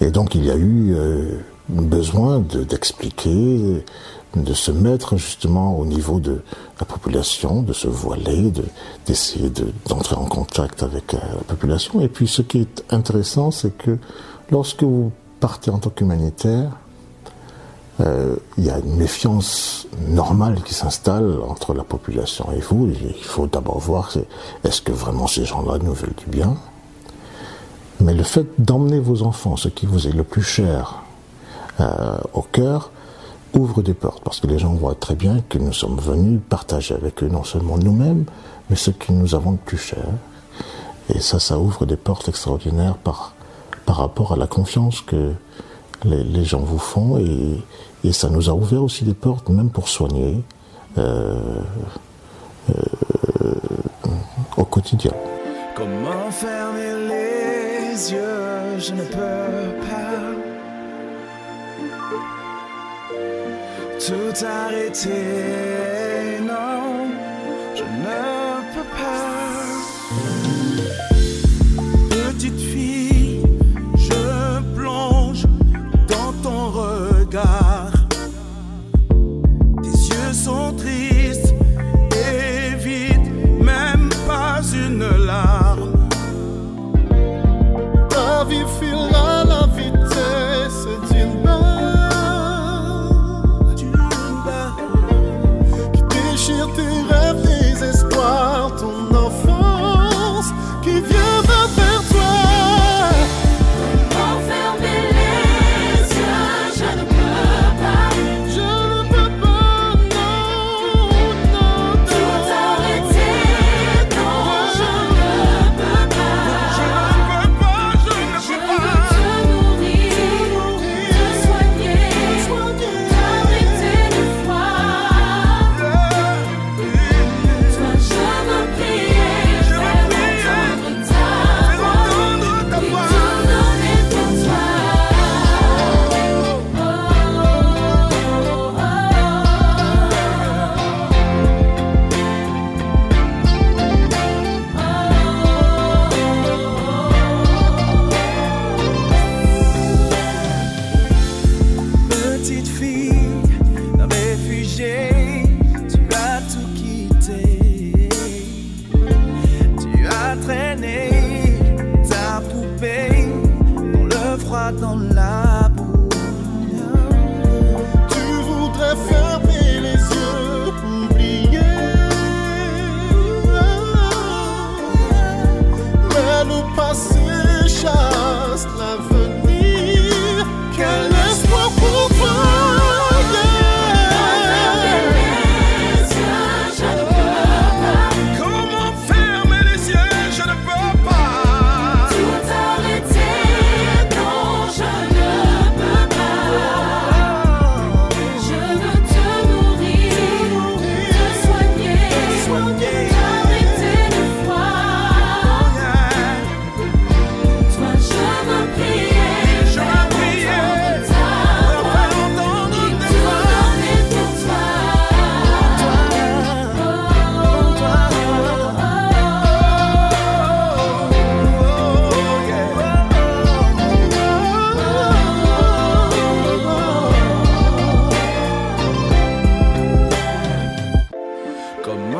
et 0.00 0.10
donc 0.10 0.34
il 0.34 0.46
y 0.46 0.50
a 0.50 0.56
eu 0.56 0.96
besoin 1.68 2.40
d'expliquer 2.40 3.84
de 4.34 4.54
se 4.54 4.70
mettre 4.70 5.16
justement 5.16 5.78
au 5.78 5.86
niveau 5.86 6.20
de 6.20 6.42
la 6.78 6.86
population, 6.86 7.62
de 7.62 7.72
se 7.72 7.88
voiler, 7.88 8.52
d'essayer 9.06 9.50
d'entrer 9.88 10.16
en 10.16 10.26
contact 10.26 10.82
avec 10.82 11.12
la 11.12 11.20
population. 11.46 12.00
Et 12.00 12.08
puis 12.08 12.28
ce 12.28 12.42
qui 12.42 12.60
est 12.60 12.84
intéressant, 12.90 13.50
c'est 13.50 13.76
que 13.76 13.98
lorsque 14.50 14.82
vous 14.82 15.12
partez 15.40 15.70
en 15.70 15.78
tant 15.78 15.90
qu'humanitaire, 15.90 16.70
euh, 18.00 18.36
il 18.58 18.64
y 18.64 18.70
a 18.70 18.78
une 18.78 18.96
méfiance 18.96 19.86
normale 20.06 20.62
qui 20.62 20.74
s'installe 20.74 21.38
entre 21.48 21.72
la 21.72 21.82
population 21.82 22.52
et 22.52 22.60
vous. 22.60 22.90
Il 22.90 23.24
faut 23.24 23.46
d'abord 23.46 23.78
voir 23.78 24.12
est-ce 24.64 24.82
que 24.82 24.92
vraiment 24.92 25.26
ces 25.26 25.46
gens-là 25.46 25.78
nous 25.78 25.94
veulent 25.94 26.14
du 26.18 26.26
bien? 26.26 26.56
Mais 28.00 28.12
le 28.12 28.22
fait 28.22 28.46
d'emmener 28.58 28.98
vos 28.98 29.22
enfants, 29.22 29.56
ce 29.56 29.68
qui 29.68 29.86
vous 29.86 30.06
est 30.06 30.12
le 30.12 30.24
plus 30.24 30.42
cher 30.42 31.05
euh, 31.80 32.18
au 32.34 32.42
cœur, 32.42 32.90
ouvre 33.54 33.82
des 33.82 33.94
portes 33.94 34.22
parce 34.22 34.40
que 34.40 34.46
les 34.46 34.58
gens 34.58 34.72
voient 34.74 34.94
très 34.94 35.14
bien 35.14 35.42
que 35.48 35.58
nous 35.58 35.72
sommes 35.72 35.98
venus 35.98 36.40
partager 36.48 36.94
avec 36.94 37.22
eux 37.22 37.28
non 37.28 37.44
seulement 37.44 37.78
nous-mêmes, 37.78 38.24
mais 38.70 38.76
ce 38.76 38.90
que 38.90 39.12
nous 39.12 39.34
avons 39.34 39.52
de 39.52 39.58
plus 39.58 39.78
cher. 39.78 40.04
Et 41.14 41.20
ça, 41.20 41.38
ça 41.38 41.58
ouvre 41.58 41.86
des 41.86 41.96
portes 41.96 42.28
extraordinaires 42.28 42.96
par, 42.96 43.34
par 43.84 43.96
rapport 43.96 44.32
à 44.32 44.36
la 44.36 44.46
confiance 44.46 45.00
que 45.00 45.32
les, 46.04 46.44
gens 46.44 46.60
vous 46.60 46.78
font 46.78 47.18
et, 47.18 47.62
et 48.04 48.12
ça 48.12 48.28
nous 48.28 48.50
a 48.50 48.52
ouvert 48.52 48.82
aussi 48.82 49.04
des 49.04 49.14
portes, 49.14 49.48
même 49.48 49.70
pour 49.70 49.88
soigner 49.88 50.42
euh, 50.98 51.60
euh, 52.70 53.54
au 54.56 54.64
quotidien. 54.64 55.12
Comment 55.74 56.30
fermer 56.30 57.08
les 57.08 58.12
yeux, 58.12 58.78
je 58.78 58.92
ne 58.92 59.02
peux 59.02 59.80
pas. 59.80 60.35
Tout 63.98 64.44
arrêter, 64.44 65.10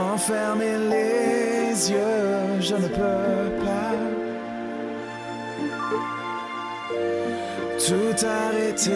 Comment 0.06 0.18
fermer 0.18 0.78
les 0.88 1.90
yeux, 1.90 2.60
je 2.60 2.74
ne 2.76 2.86
peux 2.86 3.64
pas. 3.64 3.94
Tout 7.84 8.24
arrêter, 8.24 8.92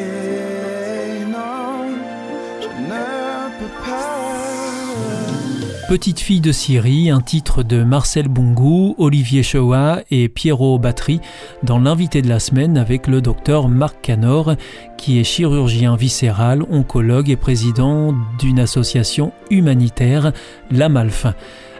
Petite 5.90 6.20
fille 6.20 6.40
de 6.40 6.52
Syrie, 6.52 7.10
un 7.10 7.20
titre 7.20 7.64
de 7.64 7.82
Marcel 7.82 8.28
Bongou, 8.28 8.94
Olivier 8.98 9.42
Choa 9.42 10.02
et 10.12 10.28
Pierrot 10.28 10.78
Battery 10.78 11.20
dans 11.64 11.80
l'invité 11.80 12.22
de 12.22 12.28
la 12.28 12.38
semaine 12.38 12.78
avec 12.78 13.08
le 13.08 13.20
docteur 13.20 13.68
Marc 13.68 14.00
Canor, 14.00 14.54
qui 14.96 15.18
est 15.18 15.24
chirurgien 15.24 15.96
viscéral, 15.96 16.62
oncologue 16.70 17.28
et 17.28 17.34
président 17.34 18.14
d'une 18.38 18.60
association 18.60 19.32
humanitaire, 19.50 20.32
l'AMALF. 20.70 21.26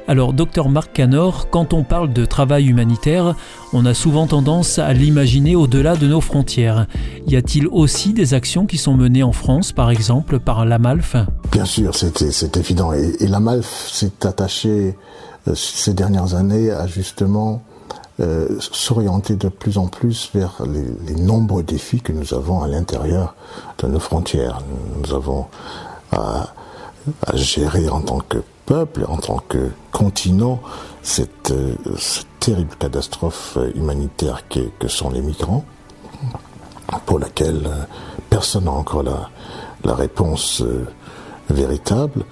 Alors, 0.09 0.33
docteur 0.33 0.69
Marc 0.69 0.93
Canor, 0.93 1.51
quand 1.51 1.73
on 1.73 1.85
parle 1.85 2.13
de 2.13 2.25
travail 2.25 2.67
humanitaire, 2.67 3.35
on 3.73 3.87
a 3.87 3.95
souvent 3.95 4.27
tendance 4.27 4.79
à 4.79 4.93
l'imaginer 4.93 5.55
au-delà 5.55 5.95
de 5.97 6.07
nos 6.07 6.21
frontières. 6.21 6.87
Y 7.27 7.37
a-t-il 7.37 7.69
aussi 7.69 8.13
des 8.13 8.35
actions 8.35 8.67
qui 8.67 8.77
sont 8.77 8.95
menées 8.95 9.23
en 9.23 9.33
France, 9.33 9.73
par 9.73 9.91
exemple, 9.91 10.41
par 10.41 10.65
l'AMALF 10.65 11.17
Bien 11.53 11.65
sûr, 11.65 11.95
c'est 11.95 12.57
évident. 12.57 12.93
Et, 12.93 13.15
et 13.21 13.27
la 13.29 13.41
MALF 13.41 13.89
s'est 13.91 14.27
attachée 14.27 14.97
euh, 15.49 15.55
ces 15.55 15.95
dernières 15.95 16.35
années 16.35 16.71
à 16.71 16.87
justement 16.87 17.63
euh, 18.21 18.49
s'orienter 18.61 19.37
de 19.37 19.49
plus 19.49 19.79
en 19.79 19.87
plus 19.87 20.31
vers 20.35 20.63
les, 20.67 21.15
nombreux 21.15 21.63
défis 21.63 22.01
que 22.01 22.13
nous 22.13 22.35
avons 22.35 22.63
à 22.63 22.69
l'intérieur 22.69 23.35
de 23.79 23.87
nos 23.87 24.01
frontières. 24.01 24.61
Nous 25.03 25.15
avons 25.15 25.47
à 26.13 26.47
gérer 27.35 27.89
en 27.89 28.01
tant 28.01 28.19
que 28.19 28.39
en 28.73 29.17
tant 29.17 29.43
que 29.49 29.71
continent, 29.91 30.61
cette, 31.03 31.51
euh, 31.51 31.75
terrible 32.39 32.75
catastrophe 32.79 33.57
euh, 33.57 33.71
humanitaire 33.75 34.45
que 34.49 34.89
sont 34.89 35.11
les 35.11 35.21
migrants, 35.21 35.65
pour 37.07 37.19
laquelle 37.19 37.63
euh, 37.67 37.85
personne 38.29 38.65
n'a 38.65 38.73
encore 38.73 39.03
la, 39.03 39.29
réponse 39.95 40.63
véritable. 41.49 42.25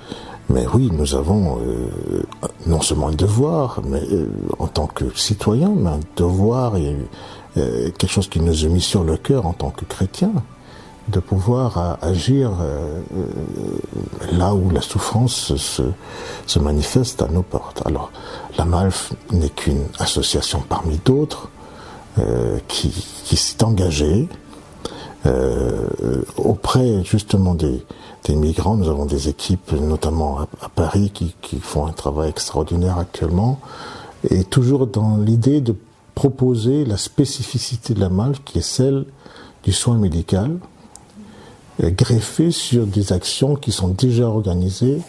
Mais 0.49 0.67
oui, 0.73 0.91
nous 0.93 1.15
avons 1.15 1.59
non 2.67 2.81
seulement 2.81 3.09
un 3.09 3.15
devoir, 3.15 3.81
mais 3.85 4.03
en 4.59 4.67
tant 4.67 4.87
que 4.87 5.05
citoyen, 5.17 5.73
mais 5.77 5.91
un 5.91 6.01
devoir 6.17 6.77
et 6.77 6.97
quelque 7.55 8.07
chose 8.07 8.29
qui 8.29 8.41
nous 8.41 8.65
est 8.65 8.69
mis 8.69 8.81
sur 8.81 9.03
le 9.03 9.17
cœur 9.17 9.47
en 9.47 9.55
tant 9.55 9.71
que 9.71 9.85
chrétien, 9.85 10.31
de 11.09 11.21
pouvoir 11.21 11.99
agir 12.03 12.53
là 14.33 14.55
où 14.55 14.71
la 14.71 14.81
souffrance 14.81 15.55
se, 15.57 15.83
se, 16.47 16.59
manifeste 16.59 17.23
à 17.23 17.29
nos 17.29 17.43
portes. 17.43 17.83
Alors, 17.87 18.11
la 18.57 18.65
MALF 18.65 19.13
n'est 19.33 19.49
qu'une 19.49 19.85
association 19.99 20.63
parmi 20.69 20.99
d'autres 21.05 21.51
qui, 22.69 22.91
qui 23.25 23.37
s'est 23.37 23.65
engagée 23.65 24.29
auprès 26.37 27.05
justement 27.05 27.55
des, 27.55 27.85
des 28.25 28.35
migrants. 28.35 28.77
Nous 28.77 28.89
avons 28.89 29.07
des 29.07 29.29
équipes, 29.29 29.73
notamment 29.73 30.41
à, 30.61 30.69
Paris, 30.69 31.11
qui, 31.13 31.35
qui, 31.41 31.59
font 31.59 31.87
un 31.87 31.93
travail 31.93 32.31
extraordinaire 32.31 32.99
actuellement. 32.99 33.61
Et 34.31 34.45
toujours 34.45 34.87
dans 34.87 35.17
l'idée 35.17 35.61
de 35.61 35.75
proposer 36.15 36.85
la 36.85 36.97
spécificité 36.97 37.95
de 37.95 38.01
la 38.01 38.09
MALF, 38.09 38.43
qui 38.45 38.59
est 38.59 38.63
celle 38.63 39.05
du 39.63 39.73
soin 39.73 39.97
médical, 39.97 40.59
greffée 41.81 42.51
sur 42.51 42.87
des 42.87 43.13
actions 43.13 43.55
qui 43.57 43.73
sont 43.73 43.89
déjà 43.89 44.27
organisées 44.27 45.01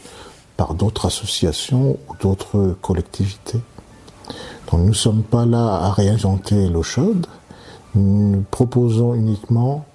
par 0.58 0.74
d'autres 0.74 1.06
associations 1.06 1.98
ou 2.10 2.16
d'autres 2.22 2.76
collectivités. 2.82 3.60
Donc 4.70 4.82
nous 4.82 4.90
ne 4.90 4.94
sommes 4.94 5.24
pas 5.24 5.46
là 5.46 5.76
à 5.76 5.92
réinventer 5.92 6.68
l'eau 6.68 6.84
chaude, 6.84 7.26
nous 7.96 8.44
proposons 8.52 9.14
uniquement 9.14 9.86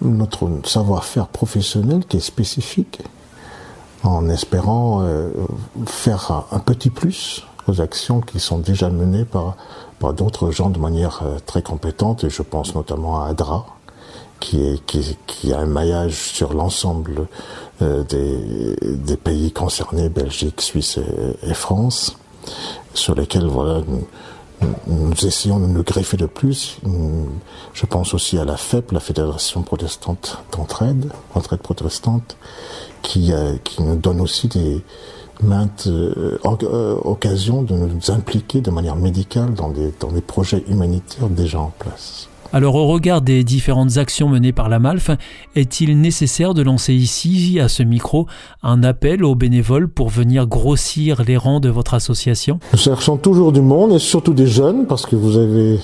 notre 0.00 0.48
savoir-faire 0.64 1.26
professionnel 1.26 2.04
qui 2.06 2.18
est 2.18 2.20
spécifique, 2.20 3.00
en 4.02 4.28
espérant 4.28 5.02
euh, 5.02 5.30
faire 5.86 6.44
un, 6.50 6.58
petit 6.58 6.90
plus 6.90 7.44
aux 7.68 7.80
actions 7.80 8.20
qui 8.20 8.40
sont 8.40 8.58
déjà 8.58 8.90
menées 8.90 9.24
par, 9.24 9.56
par 10.00 10.12
d'autres 10.12 10.50
gens 10.50 10.70
de 10.70 10.78
manière 10.78 11.20
euh, 11.22 11.38
très 11.44 11.62
compétente, 11.62 12.24
et 12.24 12.30
je 12.30 12.42
pense 12.42 12.74
notamment 12.74 13.22
à 13.22 13.28
ADRA, 13.28 13.66
qui, 14.42 14.60
est, 14.60 14.84
qui, 14.84 15.16
qui 15.26 15.52
a 15.52 15.60
un 15.60 15.66
maillage 15.66 16.14
sur 16.14 16.52
l'ensemble 16.52 17.28
euh, 17.80 18.02
des, 18.02 18.76
des, 18.82 19.16
pays 19.16 19.52
concernés, 19.52 20.08
Belgique, 20.08 20.60
Suisse 20.60 20.98
et, 20.98 21.50
et 21.50 21.54
France, 21.54 22.16
sur 22.92 23.14
lesquels 23.14 23.46
voilà, 23.46 23.82
nous, 23.86 24.06
nous 24.86 25.26
essayons 25.26 25.60
de 25.60 25.66
nous 25.66 25.84
greffer 25.84 26.16
de 26.16 26.26
plus. 26.26 26.78
Je 27.72 27.86
pense 27.86 28.14
aussi 28.14 28.38
à 28.38 28.44
la 28.44 28.56
FEP, 28.56 28.92
la 28.92 29.00
Fédération 29.00 29.62
protestante 29.62 30.38
d'entraide, 30.52 31.10
entraide 31.34 31.60
protestante, 31.60 32.36
qui, 33.02 33.32
euh, 33.32 33.56
qui 33.62 33.82
nous 33.82 33.96
donne 33.96 34.20
aussi 34.20 34.48
des 34.48 34.82
maintes 35.42 35.86
euh, 35.88 36.38
euh, 36.44 36.96
occasions 37.02 37.62
de 37.62 37.74
nous 37.74 38.10
impliquer 38.10 38.60
de 38.60 38.70
manière 38.70 38.96
médicale 38.96 39.54
dans 39.54 39.70
des, 39.70 39.92
dans 40.00 40.10
des 40.10 40.20
projets 40.20 40.64
humanitaires 40.68 41.28
déjà 41.28 41.60
en 41.60 41.72
place. 41.78 42.28
Alors 42.54 42.74
au 42.74 42.86
regard 42.86 43.22
des 43.22 43.44
différentes 43.44 43.96
actions 43.96 44.28
menées 44.28 44.52
par 44.52 44.68
la 44.68 44.78
MALF, 44.78 45.10
est-il 45.56 45.98
nécessaire 45.98 46.52
de 46.52 46.62
lancer 46.62 46.92
ici, 46.92 47.58
à 47.58 47.68
ce 47.68 47.82
micro, 47.82 48.26
un 48.62 48.82
appel 48.82 49.24
aux 49.24 49.34
bénévoles 49.34 49.88
pour 49.88 50.10
venir 50.10 50.46
grossir 50.46 51.22
les 51.26 51.38
rangs 51.38 51.60
de 51.60 51.70
votre 51.70 51.94
association? 51.94 52.60
Nous 52.72 52.78
cherchons 52.78 53.16
toujours 53.16 53.52
du 53.52 53.62
monde 53.62 53.92
et 53.92 53.98
surtout 53.98 54.34
des 54.34 54.46
jeunes 54.46 54.86
parce 54.86 55.06
que 55.06 55.16
vous 55.16 55.38
avez 55.38 55.80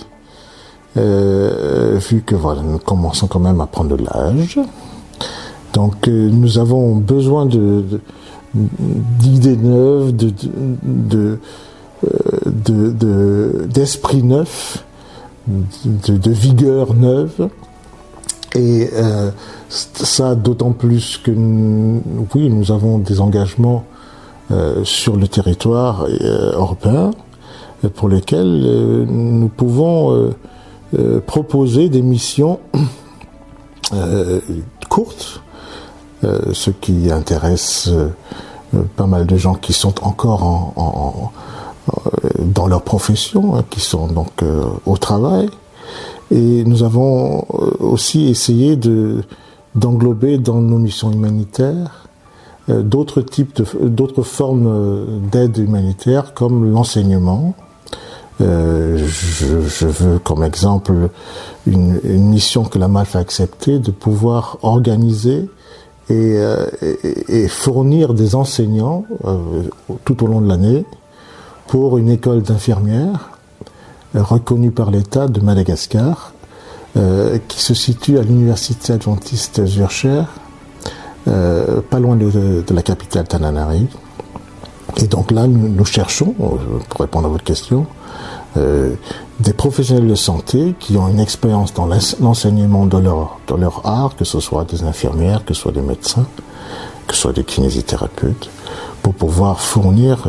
euh, 0.99 1.99
vu 2.11 2.21
que 2.21 2.35
voilà, 2.35 2.61
nous 2.61 2.79
commençons 2.79 3.29
quand 3.29 3.41
même 3.41 3.63
à 3.63 3.67
prendre 3.67 3.97
de 3.97 4.05
l'âge. 4.05 4.61
Donc 5.73 6.07
euh, 6.07 6.29
nous 6.31 6.59
avons 6.59 6.97
besoin 6.97 7.47
de, 7.47 7.83
d'idées 8.55 9.57
neuves, 9.57 10.15
de, 10.15 10.31
de, 10.85 11.39
de, 12.45 13.67
d'esprit 13.73 14.23
neuf 14.23 14.85
de, 15.49 16.31
vigueur 16.31 16.95
neuve. 16.95 17.49
Et 18.55 18.89
euh, 18.95 19.31
ça 19.69 20.35
d'autant 20.35 20.73
plus 20.73 21.19
que 21.19 21.31
oui, 21.31 22.51
nous 22.51 22.73
avons 22.73 22.99
des 22.99 23.21
engagements 23.21 23.85
euh, 24.51 24.83
sur 24.85 25.17
le 25.17 25.29
territoire 25.29 26.07
euh, 26.09 26.53
européen 26.53 27.11
pour 27.95 28.09
lesquels 28.09 29.07
nous 29.09 29.49
pouvons 29.49 30.35
proposer 31.27 31.89
des 31.89 32.03
missions 32.03 32.59
courtes, 34.89 35.43
ce 36.25 36.71
qui 36.71 37.13
intéresse 37.13 37.89
pas 38.97 39.07
mal 39.07 39.27
de 39.27 39.37
gens 39.37 39.55
qui 39.55 39.73
sont 39.73 40.05
encore 40.05 40.43
en 40.43 41.33
dans 42.39 42.67
leur 42.67 42.83
profession, 42.83 43.57
hein, 43.57 43.65
qui 43.71 43.81
sont 43.81 44.07
donc 44.07 44.43
euh, 44.43 44.65
au 44.87 44.97
travail. 44.97 45.49
Et 46.31 46.65
nous 46.65 46.83
avons 46.83 47.39
euh, 47.55 47.71
aussi 47.81 48.29
essayé 48.29 48.77
de 48.77 49.23
d'englober 49.75 50.39
dans 50.39 50.61
nos 50.61 50.79
missions 50.79 51.13
humanitaires 51.13 52.09
d'autres 52.69 53.21
types 53.21 53.63
d'autres 53.81 54.23
formes 54.23 55.07
d'aide 55.31 55.57
humanitaire 55.59 56.35
comme 56.35 56.73
l'enseignement. 56.73 57.55
Euh, 58.41 58.97
je, 58.99 59.87
veux 59.87 60.21
comme 60.21 60.45
exemple 60.45 61.11
une, 61.67 61.99
mission 62.05 62.63
que 62.63 62.79
la 62.79 62.87
MALF 62.87 63.17
a 63.17 63.19
acceptée 63.19 63.81
de 63.81 63.91
pouvoir 63.91 64.59
organiser 64.63 65.49
et, 66.09 67.49
fournir 67.49 68.15
des 68.15 68.35
enseignants 68.37 69.05
euh, 69.25 69.65
tout 70.05 70.23
au 70.23 70.27
long 70.29 70.41
de 70.41 70.49
l'année 70.49 70.85
pour 71.69 71.99
une 71.99 72.09
école 72.09 72.43
d'infirmières 72.43 73.31
euh, 74.17 74.23
reconnue 74.23 74.71
par 74.71 74.91
l'État 74.91 75.29
de 75.29 75.41
Madagascar, 75.41 76.33
euh, 76.97 77.39
qui 77.47 77.61
se 77.61 77.75
situe 77.75 78.19
à 78.19 78.23
l'université 78.23 78.95
adventiste 78.95 79.65
Zurcher, 79.67 80.23
euh, 81.29 81.83
pas 81.89 82.01
loin 82.01 82.17
de, 82.17 82.65
la 82.71 82.83
capitale 82.83 83.29
Tananari. 83.29 83.87
Et 84.97 85.07
donc 85.07 85.31
là, 85.31 85.47
nous, 85.47 85.85
cherchons, 85.85 86.35
pour 86.89 87.01
répondre 87.01 87.27
à 87.27 87.29
votre 87.29 87.45
question, 87.45 87.87
des 88.57 89.53
professionnels 89.53 90.09
de 90.09 90.15
santé 90.17 90.75
qui 90.81 90.97
ont 90.97 91.07
une 91.07 91.21
expérience 91.21 91.73
dans 91.75 91.87
l'enseignement 92.19 92.87
de 92.87 92.99
leur, 92.99 93.39
de 93.47 93.55
leur 93.55 93.87
art, 93.87 94.17
que 94.17 94.25
ce 94.25 94.41
soit 94.41 94.65
des 94.65 94.83
infirmières, 94.83 95.45
que 95.45 95.55
ce 95.55 95.61
soit 95.61 95.73
des 95.73 95.83
médecins, 95.83 96.27
que 97.07 97.15
ce 97.15 97.21
soit 97.21 97.33
des 97.33 97.45
kinésithérapeutes, 97.45 98.51
pour 99.03 99.15
pouvoir 99.15 99.61
fournir 99.61 100.27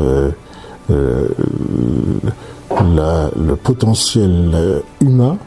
la, 0.89 3.29
le 3.35 3.55
potentiel 3.55 4.51
euh, 4.53 4.79
humain 5.01 5.37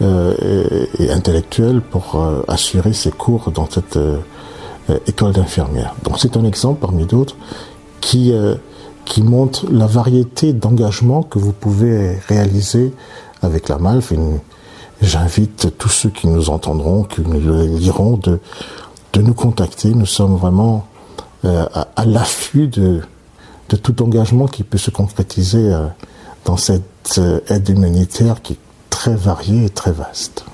euh, 0.00 0.86
et, 0.98 1.10
intellectuel 1.10 1.80
pour 1.80 2.22
assurer 2.46 2.92
ses 2.92 3.10
cours 3.10 3.50
dans 3.50 3.68
cette 3.68 3.98
école 5.06 5.32
d'infirmière. 5.32 5.94
Donc 6.04 6.18
c'est 6.18 6.36
un 6.36 6.44
exemple 6.44 6.80
parmi 6.80 7.04
d'autres 7.04 7.36
qui 8.00 8.32
qui 9.04 9.22
montre 9.22 9.66
la 9.70 9.86
variété 9.86 10.52
d'engagements 10.52 11.22
que 11.22 11.38
vous 11.38 11.52
pouvez 11.52 12.18
réaliser 12.28 12.92
avec 13.42 13.68
la 13.68 13.78
MALF. 13.78 14.12
J'invite 15.00 15.76
tous 15.78 15.88
ceux 15.88 16.10
qui 16.10 16.28
nous 16.28 16.50
entendront, 16.50 17.04
qui 17.04 17.22
nous 17.22 17.40
liront, 17.76 18.18
de, 18.18 18.38
de 19.14 19.22
nous 19.22 19.34
contacter. 19.34 19.94
Nous 19.94 20.06
sommes 20.06 20.36
vraiment 20.36 20.86
à 21.42 22.04
l'affût 22.04 22.68
de, 22.68 23.00
de 23.68 23.76
tout 23.76 24.02
engagement 24.02 24.46
qui 24.46 24.62
peut 24.62 24.78
se 24.78 24.90
concrétiser 24.90 25.72
euh, 25.72 25.86
dans 26.44 26.56
cette 26.56 27.18
euh, 27.18 27.40
aide 27.48 27.68
humanitaire 27.68 28.42
qui 28.42 28.54
est 28.54 28.58
très 28.90 29.14
variée 29.14 29.66
et 29.66 29.70
très 29.70 29.92
vaste. 29.92 30.44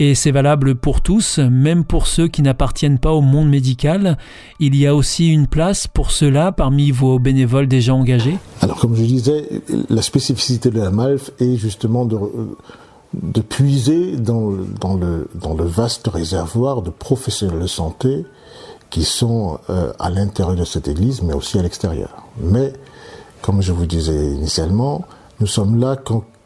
Et 0.00 0.14
c'est 0.14 0.30
valable 0.30 0.76
pour 0.76 1.00
tous, 1.00 1.38
même 1.38 1.84
pour 1.84 2.06
ceux 2.06 2.28
qui 2.28 2.40
n'appartiennent 2.42 3.00
pas 3.00 3.10
au 3.10 3.20
monde 3.20 3.48
médical. 3.48 4.16
Il 4.60 4.76
y 4.76 4.86
a 4.86 4.94
aussi 4.94 5.28
une 5.28 5.48
place 5.48 5.88
pour 5.88 6.12
cela 6.12 6.52
parmi 6.52 6.92
vos 6.92 7.18
bénévoles 7.18 7.66
déjà 7.66 7.94
engagés? 7.94 8.38
Alors 8.60 8.78
comme 8.78 8.94
je 8.94 9.02
disais, 9.02 9.48
la 9.90 10.02
spécificité 10.02 10.70
de 10.70 10.78
la 10.78 10.90
MALF 10.92 11.32
est 11.40 11.56
justement 11.56 12.04
de, 12.04 12.16
de 13.12 13.40
puiser 13.40 14.16
dans, 14.16 14.52
dans, 14.80 14.94
le, 14.94 15.28
dans 15.34 15.54
le 15.54 15.64
vaste 15.64 16.06
réservoir 16.06 16.82
de 16.82 16.90
professionnels 16.90 17.60
de 17.60 17.66
santé 17.66 18.24
qui 18.90 19.02
sont 19.02 19.58
euh, 19.68 19.92
à 19.98 20.10
l'intérieur 20.10 20.54
de 20.54 20.64
cette 20.64 20.86
église, 20.86 21.22
mais 21.22 21.34
aussi 21.34 21.58
à 21.58 21.62
l'extérieur. 21.62 22.27
Mais, 22.40 22.72
comme 23.42 23.62
je 23.62 23.72
vous 23.72 23.86
disais 23.86 24.32
initialement, 24.32 25.04
nous 25.40 25.46
sommes 25.46 25.78
là 25.78 25.96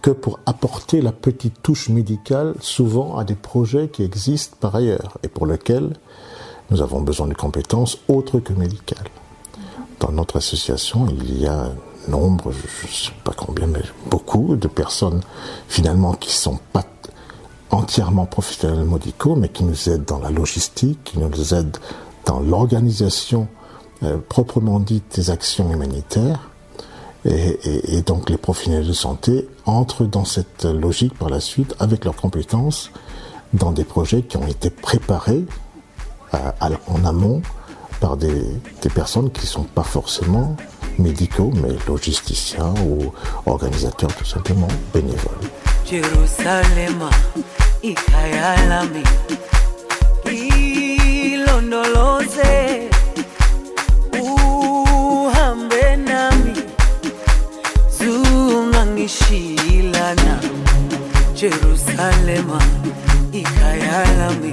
que 0.03 0.11
pour 0.11 0.41
apporter 0.47 1.01
la 1.01 1.13
petite 1.13 1.63
touche 1.63 1.89
médicale, 1.89 2.55
souvent 2.61 3.17
à 3.17 3.25
des 3.25 3.35
projets 3.35 3.89
qui 3.89 4.03
existent 4.03 4.57
par 4.61 4.75
ailleurs 4.75 5.19
et 5.23 5.29
pour 5.29 5.47
lesquels 5.47 5.95
nous 6.71 6.83
avons 6.83 7.01
besoin 7.01 7.27
de 7.27 7.35
compétences 7.35 7.99
autres 8.09 8.39
que 8.41 8.53
médicales. 8.53 9.09
Dans 10.01 10.11
notre 10.11 10.37
association, 10.39 11.07
il 11.09 11.41
y 11.41 11.47
a 11.47 11.71
nombre, 12.09 12.51
je 12.53 12.87
ne 12.87 12.93
sais 12.93 13.13
pas 13.23 13.33
combien, 13.37 13.67
mais 13.67 13.83
beaucoup 14.11 14.57
de 14.57 14.69
personnes 14.69 15.21
finalement 15.69 16.15
qui 16.15 16.33
sont 16.33 16.59
pas 16.73 16.85
entièrement 17.71 18.27
professionnels 18.27 18.85
médicaux, 18.85 19.37
mais 19.37 19.49
qui 19.49 19.65
nous 19.65 19.89
aident 19.89 20.05
dans 20.05 20.19
la 20.19 20.31
logistique, 20.31 20.99
qui 21.05 21.19
nous 21.19 21.55
aident 21.55 21.77
dans 22.27 22.41
l'organisation 22.41 23.49
euh, 24.03 24.19
proprement 24.29 24.81
dite 24.81 25.17
des 25.17 25.31
actions 25.31 25.71
humanitaires. 25.73 26.49
Et, 27.25 28.03
donc 28.05 28.31
les 28.31 28.37
professionnels 28.37 28.89
de 28.89 28.93
santé 28.93 29.47
entrent 29.65 30.03
dans 30.03 30.25
cette 30.25 30.65
logique 30.65 31.17
par 31.17 31.29
la 31.29 31.39
suite 31.39 31.73
avec 31.79 32.05
leurs 32.05 32.17
compétences 32.17 32.91
dans 33.53 33.71
des 33.71 33.85
projets 33.85 34.23
qui 34.23 34.37
ont 34.39 34.47
été 34.49 34.71
préparés 34.71 35.45
en 36.33 37.05
amont 37.05 37.41
par 38.01 38.17
des, 38.17 38.43
des 38.83 38.89
personnes 38.89 39.31
qui 39.31 39.43
ne 39.43 39.47
sont 39.47 39.63
pas 39.63 39.85
forcément 39.85 40.57
médicaux, 40.99 41.53
mais 41.55 41.77
logisticiens 41.87 42.75
ou 42.85 43.13
organisateurs 43.47 44.15
tout 44.17 44.25
simplement 44.25 44.69
bénévoles. 44.93 45.49
Zungangishilana 59.13 60.41
Jerusalema 61.35 62.63
ikayalami. 63.33 64.53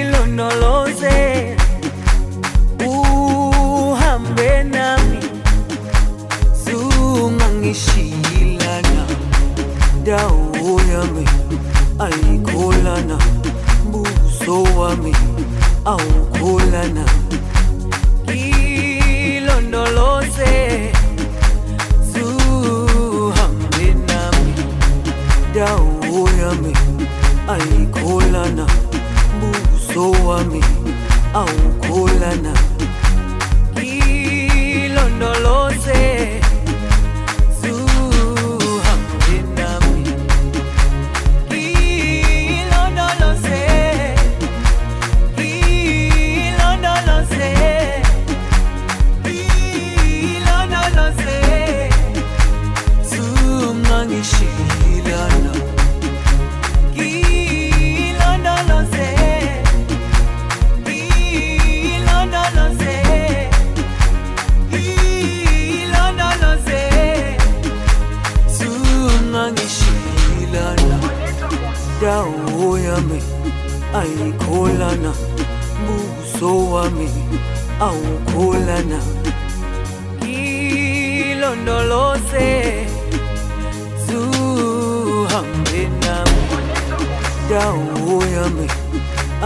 Ilondoloze 0.00 1.56
uhambe 2.86 4.62
nami. 4.62 5.18
Zungangishilana 6.64 9.06
dawo 10.04 10.80
yami 10.92 11.28
ayikholana 11.98 13.18
buso 13.90 14.62
wami 14.62 15.16
awukholana. 15.84 17.04
Ilondoloze 19.36 20.92
yami 26.50 26.72
ayikholana 27.48 28.66
buso 29.40 30.10
wami 30.26 30.64
awukholana 31.34 32.52
dawo 72.00 72.78
yami 72.78 73.20
ayikholana 74.00 75.12
buso 75.86 76.50
wami 76.72 77.08
awukholana 77.80 78.98
ilondoloze 81.20 82.48
zuhambe 84.06 85.82
nami. 86.02 86.42
Dawo 87.50 88.16
yami 88.36 88.66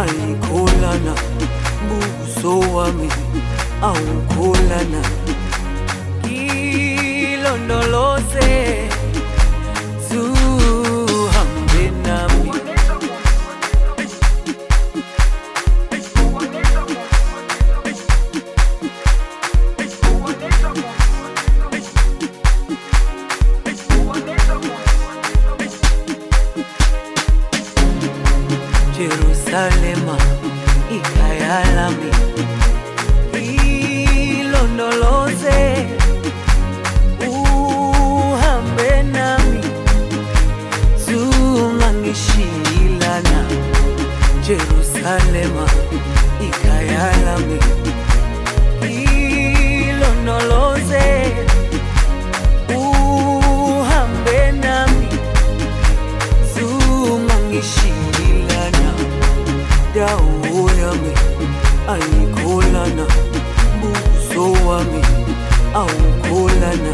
ayikholana 0.03 1.15
buso 1.89 2.53
wami 2.75 3.09
awukholana 3.83 5.03
ilondoloze 7.25 8.51
awukholana 65.81 66.93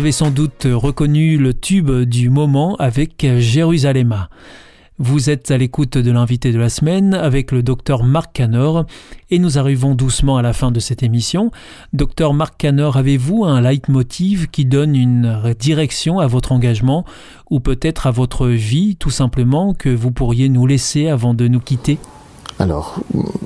avez 0.00 0.12
sans 0.12 0.30
doute 0.30 0.66
reconnu 0.66 1.36
le 1.36 1.52
tube 1.52 1.90
du 1.90 2.30
moment 2.30 2.74
avec 2.76 3.26
Jérusalem. 3.36 4.28
Vous 4.98 5.28
êtes 5.28 5.50
à 5.50 5.58
l'écoute 5.58 5.98
de 5.98 6.10
l'invité 6.10 6.52
de 6.52 6.58
la 6.58 6.70
semaine 6.70 7.12
avec 7.12 7.52
le 7.52 7.62
docteur 7.62 8.02
Marc 8.02 8.32
Canor 8.32 8.86
et 9.30 9.38
nous 9.38 9.58
arrivons 9.58 9.94
doucement 9.94 10.38
à 10.38 10.42
la 10.42 10.54
fin 10.54 10.70
de 10.70 10.80
cette 10.80 11.02
émission. 11.02 11.50
Docteur 11.92 12.32
Marc 12.32 12.56
Canor, 12.56 12.96
avez-vous 12.96 13.44
un 13.44 13.60
leitmotiv 13.60 14.46
qui 14.48 14.64
donne 14.64 14.96
une 14.96 15.54
direction 15.58 16.18
à 16.18 16.26
votre 16.26 16.52
engagement 16.52 17.04
ou 17.50 17.60
peut-être 17.60 18.06
à 18.06 18.10
votre 18.10 18.46
vie 18.46 18.96
tout 18.96 19.10
simplement 19.10 19.74
que 19.74 19.90
vous 19.90 20.12
pourriez 20.12 20.48
nous 20.48 20.64
laisser 20.66 21.08
avant 21.08 21.34
de 21.34 21.46
nous 21.46 21.60
quitter? 21.60 21.98
Alors, 22.58 23.00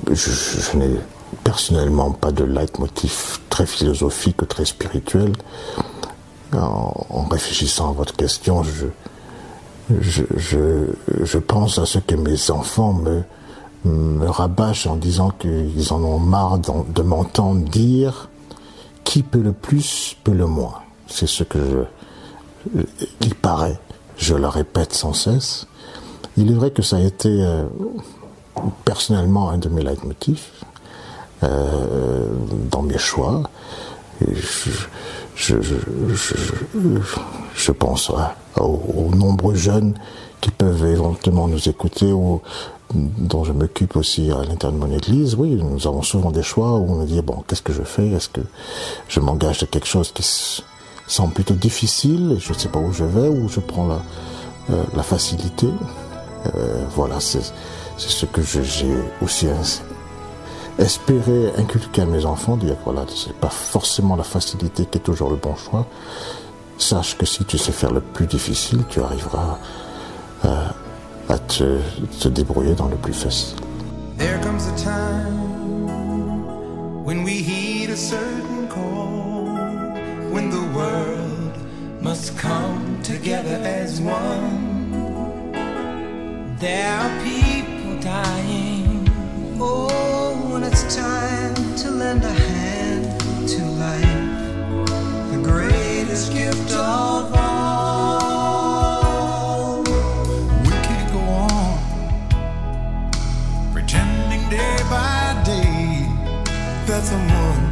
je, 0.09 0.13
je- 0.15 0.71
je 0.71 0.77
n'ai 0.77 0.95
personnellement 1.43 2.11
pas 2.11 2.31
de 2.31 2.45
leitmotiv 2.45 3.39
très 3.49 3.65
philosophique 3.65 4.41
ou 4.41 4.45
très 4.45 4.63
spirituel. 4.63 5.33
En, 6.53 7.25
réfléchissant 7.29 7.89
à 7.89 7.93
votre 7.93 8.15
question, 8.15 8.63
je, 8.63 8.85
je, 9.99 10.23
je, 11.23 11.37
pense 11.37 11.79
à 11.79 11.85
ce 11.85 11.99
que 11.99 12.15
mes 12.15 12.49
enfants 12.51 12.93
me, 12.93 14.27
rabâchent 14.27 14.87
en 14.87 14.95
disant 14.95 15.31
qu'ils 15.31 15.91
en 15.91 16.03
ont 16.03 16.19
marre 16.19 16.59
de 16.59 17.01
m'entendre 17.01 17.67
dire 17.69 18.29
qui 19.03 19.21
peut 19.23 19.41
le 19.41 19.53
plus 19.53 20.15
peut 20.23 20.33
le 20.33 20.47
moins. 20.47 20.81
C'est 21.07 21.27
ce 21.27 21.43
que 21.43 21.59
je, 21.59 22.81
il 23.21 23.35
paraît, 23.35 23.79
je 24.17 24.35
le 24.35 24.47
répète 24.47 24.93
sans 24.93 25.13
cesse. 25.13 25.67
Il 26.37 26.51
est 26.51 26.55
vrai 26.55 26.71
que 26.71 26.81
ça 26.81 26.97
a 26.97 27.01
été 27.01 27.29
euh, 27.29 27.65
personnellement 28.83 29.49
un 29.49 29.57
de 29.57 29.69
mes 29.69 29.83
leitmotifs 29.83 30.51
euh, 31.43 32.27
dans 32.71 32.81
mes 32.81 32.97
choix. 32.97 33.43
Je, 35.35 35.65
pense 37.71 38.09
à- 38.11 38.35
aux, 38.61 39.11
nombreux 39.15 39.55
jeunes 39.55 39.93
qui 40.41 40.51
peuvent 40.51 40.85
éventuellement 40.85 41.47
nous 41.47 41.69
écouter 41.69 42.11
ou 42.11 42.41
dont 42.93 43.43
je 43.43 43.51
m'occupe 43.51 43.95
aussi 43.95 44.31
à 44.31 44.43
l'intérieur 44.43 44.79
de 44.79 44.85
mon 44.85 44.91
église. 44.95 45.35
Oui, 45.35 45.55
nous 45.55 45.87
avons 45.87 46.03
souvent 46.03 46.31
des 46.31 46.43
choix 46.43 46.73
où 46.73 46.85
on 46.91 46.95
nous 46.97 47.05
dit 47.05 47.21
bon, 47.21 47.43
qu'est-ce 47.47 47.63
que 47.63 47.73
je 47.73 47.81
fais? 47.81 48.07
Est-ce 48.09 48.29
que 48.29 48.41
je 49.07 49.19
m'engage 49.19 49.59
de 49.59 49.65
quelque 49.65 49.87
chose 49.87 50.11
qui 50.13 50.23
semble 51.07 51.33
plutôt 51.33 51.55
difficile 51.55 52.33
et 52.37 52.39
je 52.39 52.53
ne 52.53 52.57
sais 52.57 52.69
pas 52.69 52.79
où 52.79 52.93
je 52.93 53.03
vais 53.03 53.27
ou 53.27 53.49
je 53.49 53.59
prends 53.59 53.87
la, 53.87 53.99
euh, 54.69 54.83
facilité? 55.03 55.67
Euh, 56.55 56.83
Voilà, 56.95 57.19
c'est 57.19 57.41
ce 57.97 58.25
que 58.27 58.41
j'ai 58.43 58.95
aussi 59.21 59.47
espéré 60.77 61.53
inculquer 61.57 62.01
à 62.01 62.05
mes 62.05 62.25
enfants, 62.25 62.57
dire 62.57 62.75
voilà, 62.83 63.05
c'est 63.13 63.35
pas 63.35 63.49
forcément 63.49 64.15
la 64.15 64.23
facilité 64.23 64.85
qui 64.85 64.97
est 64.97 65.01
toujours 65.01 65.29
le 65.29 65.37
bon 65.37 65.55
choix. 65.55 65.85
Sache 66.77 67.17
que 67.17 67.25
si 67.25 67.45
tu 67.45 67.57
sais 67.57 67.71
faire 67.71 67.93
le 67.93 68.01
plus 68.01 68.27
difficile, 68.27 68.83
tu 68.89 68.99
arriveras 69.01 69.59
à, 70.43 70.73
à 71.29 71.37
te, 71.39 71.79
te 72.19 72.27
débrouiller 72.27 72.75
dans 72.75 72.87
le 72.87 72.97
plus 72.97 73.13
facile. 73.13 73.55
There 74.17 74.39
comes 74.41 74.67
a 74.67 74.75
time 74.77 75.85
when 77.05 77.23
we 77.23 77.41
heed 77.41 77.89
a 77.89 77.97
certain 77.97 78.67
call, 78.69 79.45
when 80.31 80.49
the 80.49 80.63
world 80.75 81.57
must 82.01 82.37
come 82.37 82.99
together 83.03 83.59
as 83.63 84.01
one. 84.01 84.73
There 86.59 86.87
are 86.87 87.09
people 87.23 87.99
dying. 88.01 89.09
Oh, 89.59 90.24
when 90.55 90.63
it's 90.63 90.95
time 90.95 91.53
to 91.75 91.91
lend 91.91 92.23
a 92.23 92.31
hand 92.31 93.19
to 93.45 93.61
life, 93.83 94.23
the 95.31 95.37
greatest 95.43 96.31
gift 96.31 96.71
of 96.71 97.33
all. 97.35 98.23
We 100.63 100.69
can't 100.87 101.11
go 101.11 101.19
on 101.19 101.77
pretending 103.73 104.49
day 104.49 104.77
by 104.89 105.43
day 105.43 106.07
that 106.87 107.03
someone 107.03 107.63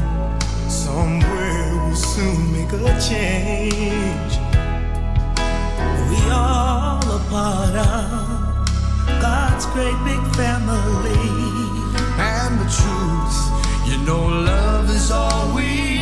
somewhere 0.70 1.74
will 1.86 1.96
soon 1.96 2.52
make 2.52 2.74
a 2.74 3.00
change. 3.00 4.34
We 6.10 6.20
all 6.30 7.00
a 7.00 7.20
part 7.30 7.76
of 7.78 9.22
God's 9.22 9.66
great 9.68 9.98
big 10.04 10.22
family. 10.36 11.33
Truth, 12.76 13.88
you 13.88 13.98
know, 14.04 14.26
love 14.26 14.90
is 14.90 15.12
all 15.12 15.56
we 15.56 15.93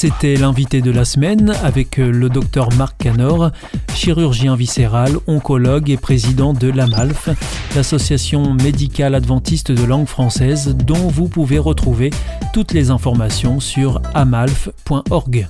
C'était 0.00 0.36
l'invité 0.36 0.80
de 0.80 0.92
la 0.92 1.04
semaine 1.04 1.52
avec 1.64 1.98
euh, 1.98 2.12
le 2.12 2.28
docteur 2.28 2.68
Marc 2.74 2.98
Canor, 2.98 3.50
chirurgien 3.96 4.54
viscéral, 4.54 5.16
oncologue 5.26 5.90
et 5.90 5.96
président 5.96 6.52
de 6.52 6.68
l'AMALF, 6.68 7.30
l'association 7.74 8.54
médicale 8.54 9.16
adventiste 9.16 9.72
de 9.72 9.84
langue 9.84 10.06
française 10.06 10.76
dont 10.76 11.08
vous 11.08 11.26
pouvez 11.26 11.58
retrouver 11.58 12.10
toutes 12.54 12.74
les 12.74 12.90
informations 12.90 13.58
sur 13.58 14.00
amalf.org. 14.14 15.48